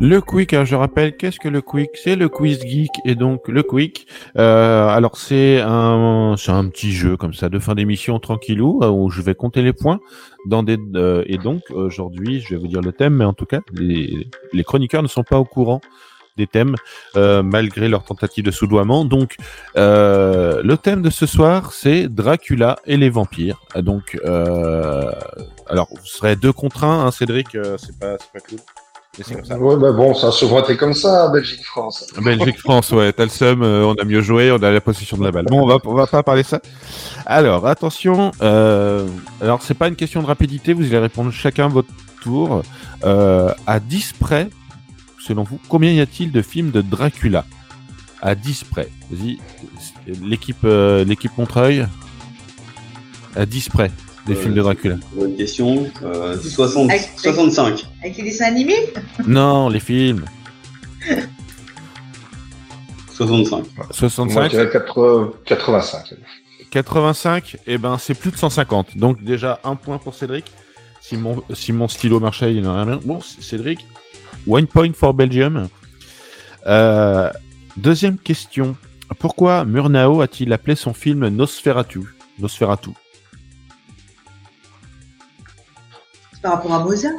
[0.05, 1.91] Le quick, hein, je rappelle, qu'est-ce que le quick?
[1.95, 4.09] C'est le quiz geek et donc le quick.
[4.37, 8.89] Euh, alors c'est un, c'est un petit jeu comme ça de fin d'émission tranquillou euh,
[8.89, 10.01] où je vais compter les points
[10.49, 13.47] dans des euh, et donc aujourd'hui je vais vous dire le thème, mais en tout
[13.47, 14.29] cas les,
[14.65, 15.81] chroniqueurs ne sont pas au courant
[16.37, 16.75] des thèmes
[17.15, 19.05] euh, malgré leur tentative de soudoiement.
[19.05, 19.37] Donc
[19.77, 23.61] euh, le thème de ce soir c'est Dracula et les vampires.
[23.77, 25.13] Donc euh,
[25.69, 28.59] alors vous serez deux contre un, hein, Cédric, euh, c'est pas c'est pas cool.
[29.19, 29.59] Mais c'est comme ça.
[29.59, 32.07] Ouais, bah bon, ça a souvent été comme ça, Belgique-France.
[32.17, 35.25] Belgique-France, ouais, t'as le seum, euh, on a mieux joué, on a la possession de
[35.25, 35.45] la balle.
[35.45, 36.63] Bon, on va, on va pas parler de ça.
[37.27, 39.07] Alors, attention, euh,
[39.43, 41.91] alors c'est pas une question de rapidité, vous allez répondre chacun votre
[42.23, 42.63] tour.
[43.05, 44.49] Euh, à 10 près,
[45.21, 47.45] selon vous, combien y a-t-il de films de Dracula?
[48.23, 48.89] À 10 près.
[49.11, 49.41] Vas-y,
[50.23, 51.87] l'équipe euh, l'équipe Montreuil,
[53.37, 53.91] à 10 près,
[54.27, 54.97] des Euh, films de Dracula.
[55.15, 55.87] Bonne question.
[56.03, 57.87] Euh, 60, Avec- 65.
[58.03, 58.93] Avec les dessins animés
[59.27, 60.25] Non, les films.
[63.13, 63.65] 65.
[63.77, 66.15] Moi, 65 je dirais 80 85.
[66.71, 68.97] 85, et ben c'est plus de 150.
[68.97, 70.47] Donc déjà un point pour Cédric.
[71.01, 73.01] Si mon, si mon stylo marchait, il n'en a rien.
[73.05, 73.81] Bon, Cédric,
[74.47, 75.69] one point for Belgium.
[76.67, 77.29] Euh,
[77.77, 78.77] deuxième question.
[79.19, 82.01] Pourquoi Murnau a-t-il appelé son film Nosferatu?
[82.39, 82.91] Nosferatu.
[86.43, 87.13] Par rapport à Mozart.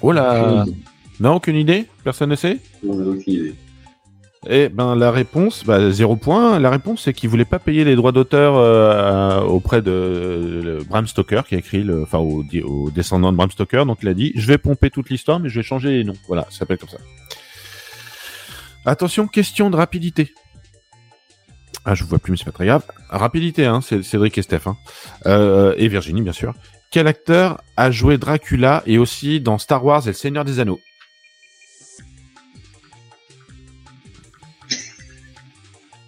[0.00, 0.64] Oh là
[1.20, 1.86] Non, aucune idée?
[2.04, 2.58] Personne ne sait?
[2.86, 3.54] On n'a aucune idée.
[4.46, 6.60] Eh ben la réponse, bah, zéro point.
[6.60, 11.42] La réponse c'est qu'il voulait pas payer les droits d'auteur euh, auprès de, Bram Stoker
[11.46, 13.84] qui a écrit le, enfin au, au descendant de Bram Stoker.
[13.84, 16.16] Donc il a dit, je vais pomper toute l'histoire, mais je vais changer les noms.
[16.28, 16.98] Voilà, ça s'appelle comme ça.
[18.86, 20.32] Attention, question de rapidité.
[21.84, 22.84] Ah, je vous vois plus, mais c'est pas très grave.
[23.08, 24.76] Rapidité, hein, c'est Cédric et Steph, hein.
[25.26, 26.54] Euh, et Virginie bien sûr.
[26.90, 30.80] Quel acteur a joué Dracula et aussi dans Star Wars et le Seigneur des Anneaux?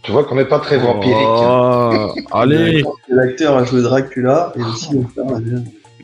[0.02, 1.16] Tu vois qu'on n'est pas très vampirique.
[1.20, 4.88] Oh, allez, L'acteur a joué Dracula et aussi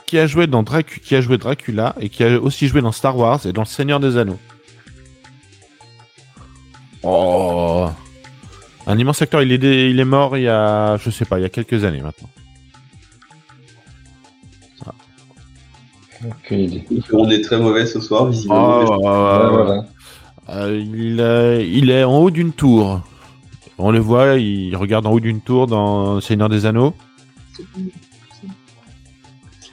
[0.06, 2.92] qui a joué dans Dracu qui a joué Dracula et qui a aussi joué dans
[2.92, 4.38] Star Wars et dans Le Seigneur des Anneaux.
[7.02, 7.86] Oh,
[8.86, 9.42] un immense acteur.
[9.42, 11.48] Il est dé- il est mort il y a je sais pas il y a
[11.48, 12.28] quelques années maintenant.
[16.24, 16.84] Aucune idée.
[17.12, 18.84] On est très mauvais ce soir, visiblement.
[19.00, 19.84] Voilà.
[20.50, 23.02] euh, il, euh, il est en haut d'une tour.
[23.78, 26.94] On le voit, il regarde en haut d'une tour dans Seigneur des Anneaux.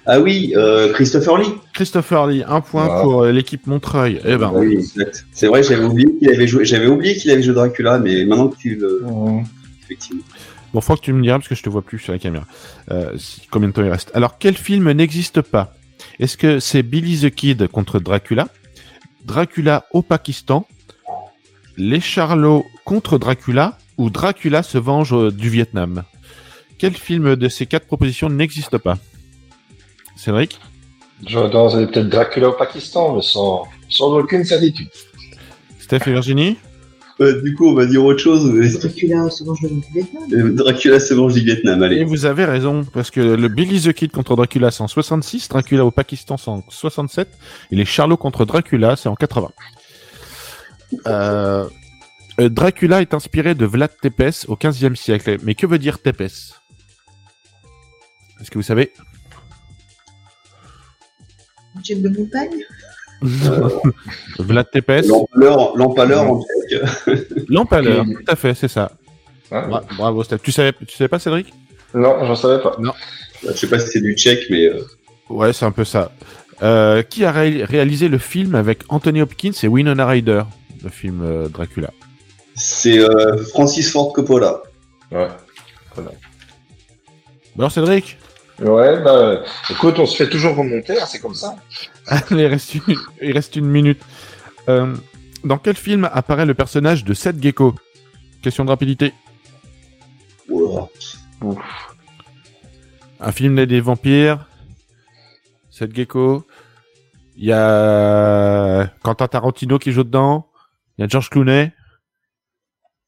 [0.05, 1.47] Ah oui, euh, Christopher Lee.
[1.73, 3.01] Christopher Lee, un point Voilà.
[3.03, 4.19] pour euh, l'équipe Montreuil.
[4.25, 5.25] Eh ben, Ah oui, exact.
[5.31, 6.65] C'est vrai, j'avais oublié qu'il avait joué.
[6.65, 9.43] J'avais oublié qu'il avait joué Dracula, mais maintenant que tu le, Mmh.
[9.85, 10.23] effectivement.
[10.73, 12.43] Bon, faut que tu me diras parce que je te vois plus sur la caméra.
[12.91, 14.11] Euh, si- combien de temps il reste?
[14.13, 15.73] Alors, quel film n'existe pas?
[16.19, 18.47] Est-ce que c'est Billy the Kid contre Dracula?
[19.25, 20.67] Dracula au Pakistan.
[21.77, 26.03] Les Charlots contre Dracula ou Dracula se venge euh, du Vietnam?
[26.77, 28.97] Quel film de ces quatre propositions n'existe pas?
[30.15, 30.59] Cédric?
[31.25, 34.89] J'aurais c'est peut-être Dracula au Pakistan, mais sans, sans aucune certitude.
[35.79, 36.57] Steph et Virginie?
[37.21, 38.51] Euh, du coup, on va dire autre chose.
[38.51, 40.23] mais- Dracula se venge du Vietnam.
[40.33, 42.03] Euh, Dracula se venge du Vietnam, Et allez.
[42.05, 45.85] vous avez raison, parce que le Billy the Kid contre Dracula c'est en 66, Dracula
[45.85, 47.27] au Pakistan c'est en 67,
[47.71, 49.49] et les Charlots contre Dracula c'est en 80.
[51.07, 51.67] Euh,
[52.39, 55.37] euh, Dracula est inspiré de Vlad Tepes au 15e siècle.
[55.43, 56.21] Mais que veut dire Tepes?
[58.41, 58.91] Est-ce que vous savez?
[61.83, 62.49] Chef de montagne.
[64.39, 66.81] Vlad Tepes L'empaleur, l'empaleur en tchèque.
[67.49, 68.91] L'empaleur, tout à fait, c'est ça.
[69.51, 70.39] Hein Bra- Bravo, Steph.
[70.43, 71.53] Tu savais, tu savais pas, Cédric?
[71.93, 72.75] Non, j'en savais pas.
[73.45, 74.81] Je sais pas si c'est du tchèque, mais euh,
[75.29, 76.11] Ouais, c'est un peu ça.
[76.61, 80.43] Euh, qui a ré- réalisé le film avec Anthony Hopkins et Winona Ryder
[80.83, 81.89] Le film euh, Dracula?
[82.55, 84.61] c'est euh, Francis Ford Coppola.
[85.11, 85.27] Ouais.
[85.95, 86.03] Bon
[87.59, 88.17] alors, Cédric?
[88.63, 91.55] Ouais, bah, écoute, on se fait toujours remonter, hein, c'est comme ça.
[92.07, 94.01] Allez, il reste une, il reste une minute.
[94.69, 94.95] Euh,
[95.43, 97.75] dans quel film apparaît le personnage de Seth Gecko?
[98.41, 99.13] Question de rapidité.
[103.19, 104.47] Un film des vampires.
[105.69, 106.45] Seth Gecko.
[107.35, 110.47] Il y a Quentin Tarantino qui joue dedans.
[110.97, 111.73] Il y a George Clooney.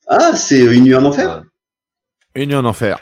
[0.07, 1.43] Ah, c'est Une nuit en enfer?
[2.33, 2.99] Et nuit en enfer.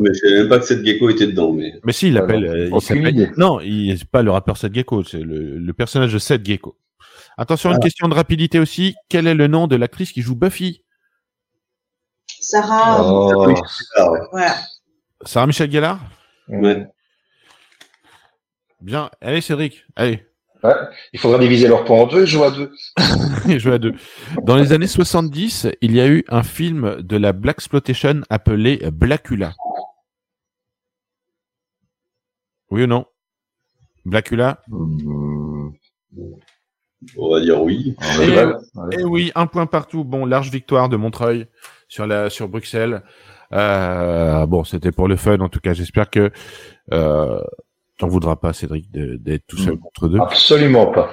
[0.00, 1.52] Mais je savais même pas que cette gecko était dedans.
[1.52, 2.42] Mais Mais si, il l'appelle.
[2.70, 3.26] non, euh.
[3.38, 6.76] Non, il c'est pas le rappeur Seth Gecko, c'est le, le personnage de Seth Gecko.
[7.38, 7.80] Attention, une Ah.
[7.80, 8.94] question de rapidité aussi.
[9.08, 10.84] Quel est le nom de l'actrice qui joue Buffy?
[12.26, 13.02] Sarah.
[13.02, 13.54] Oh, oui.
[13.54, 14.18] ouais.
[14.32, 14.54] Voilà.
[15.24, 15.98] Sarah Michel Gellar?
[16.48, 16.86] Ouais.
[18.80, 19.10] Bien.
[19.20, 19.84] Allez, Cédric.
[19.96, 20.26] Allez.
[20.62, 20.74] Ouais.
[21.12, 22.72] Il faudra diviser leurs points en deux et jouer à deux.
[23.48, 23.94] Et jouer à deux.
[24.44, 28.80] Dans les années 70, il y a eu un film de la Black Exploitation appelé
[28.92, 29.54] Blackula.
[32.70, 33.04] Oui ou non?
[34.04, 34.62] Blackula?
[34.68, 35.70] Mmh.
[37.16, 37.96] On va dire oui.
[38.20, 38.52] Et, Ouais.
[38.98, 40.04] et oui, un point partout.
[40.04, 41.46] Bon, large victoire de Montreuil
[41.88, 43.02] sur la sur Bruxelles.
[43.52, 45.40] Euh, bon, c'était pour le fun.
[45.40, 46.30] En tout cas, j'espère que
[46.92, 47.40] euh,
[48.02, 50.18] t'en voudras pas, Cédric, d'être tout seul contre deux.
[50.20, 51.10] Absolument pas.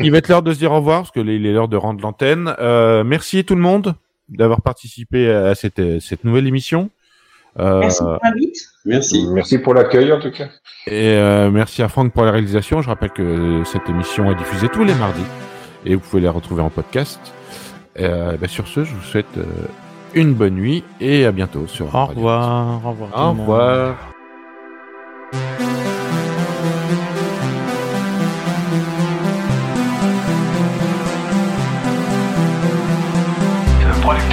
[0.00, 1.76] Il va être l'heure de se dire au revoir parce que il est l'heure de
[1.76, 2.54] rendre l'antenne.
[2.58, 3.94] Euh, merci tout le monde
[4.28, 6.90] d'avoir participé à cette cette nouvelle émission.
[7.60, 8.18] Euh, Merci pour.
[8.84, 9.28] Merci.
[9.32, 10.48] Merci pour l'accueil en tout cas.
[10.88, 12.82] Et euh, merci à Franck pour la réalisation.
[12.82, 15.22] Je rappelle que cette émission est diffusée tous les mardis
[15.86, 17.20] et vous pouvez la retrouver en podcast.
[18.00, 19.44] Euh, bah, sur ce, je vous souhaite euh,
[20.14, 22.84] une bonne nuit et à bientôt sur Au Radio revoir.
[22.84, 23.10] Au revoir.
[23.12, 23.40] tout Au le monde.
[23.40, 23.96] revoir.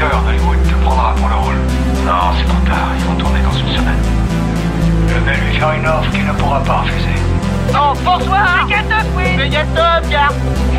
[0.02, 1.56] Le producteur d'Hollywood te prendra pour le rôle.
[2.06, 4.02] Non, c'est trop tard, ils vont tourner dans une semaine.
[5.08, 7.16] Je vais lui faire une offre qu'il ne pourra pas refuser.
[7.70, 8.68] Oh, bonsoir
[9.16, 9.38] oui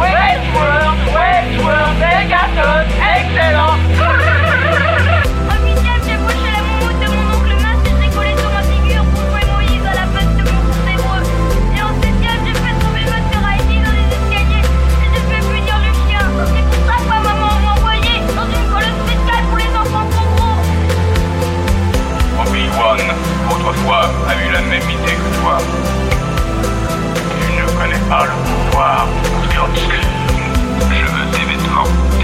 [0.00, 2.02] Westworld, Westworld,
[3.14, 3.78] excellent
[23.62, 25.58] autrefois a eu la même idée que toi.
[27.40, 29.06] Tu ne connais pas le pouvoir.
[30.90, 32.21] Je veux des vêtements.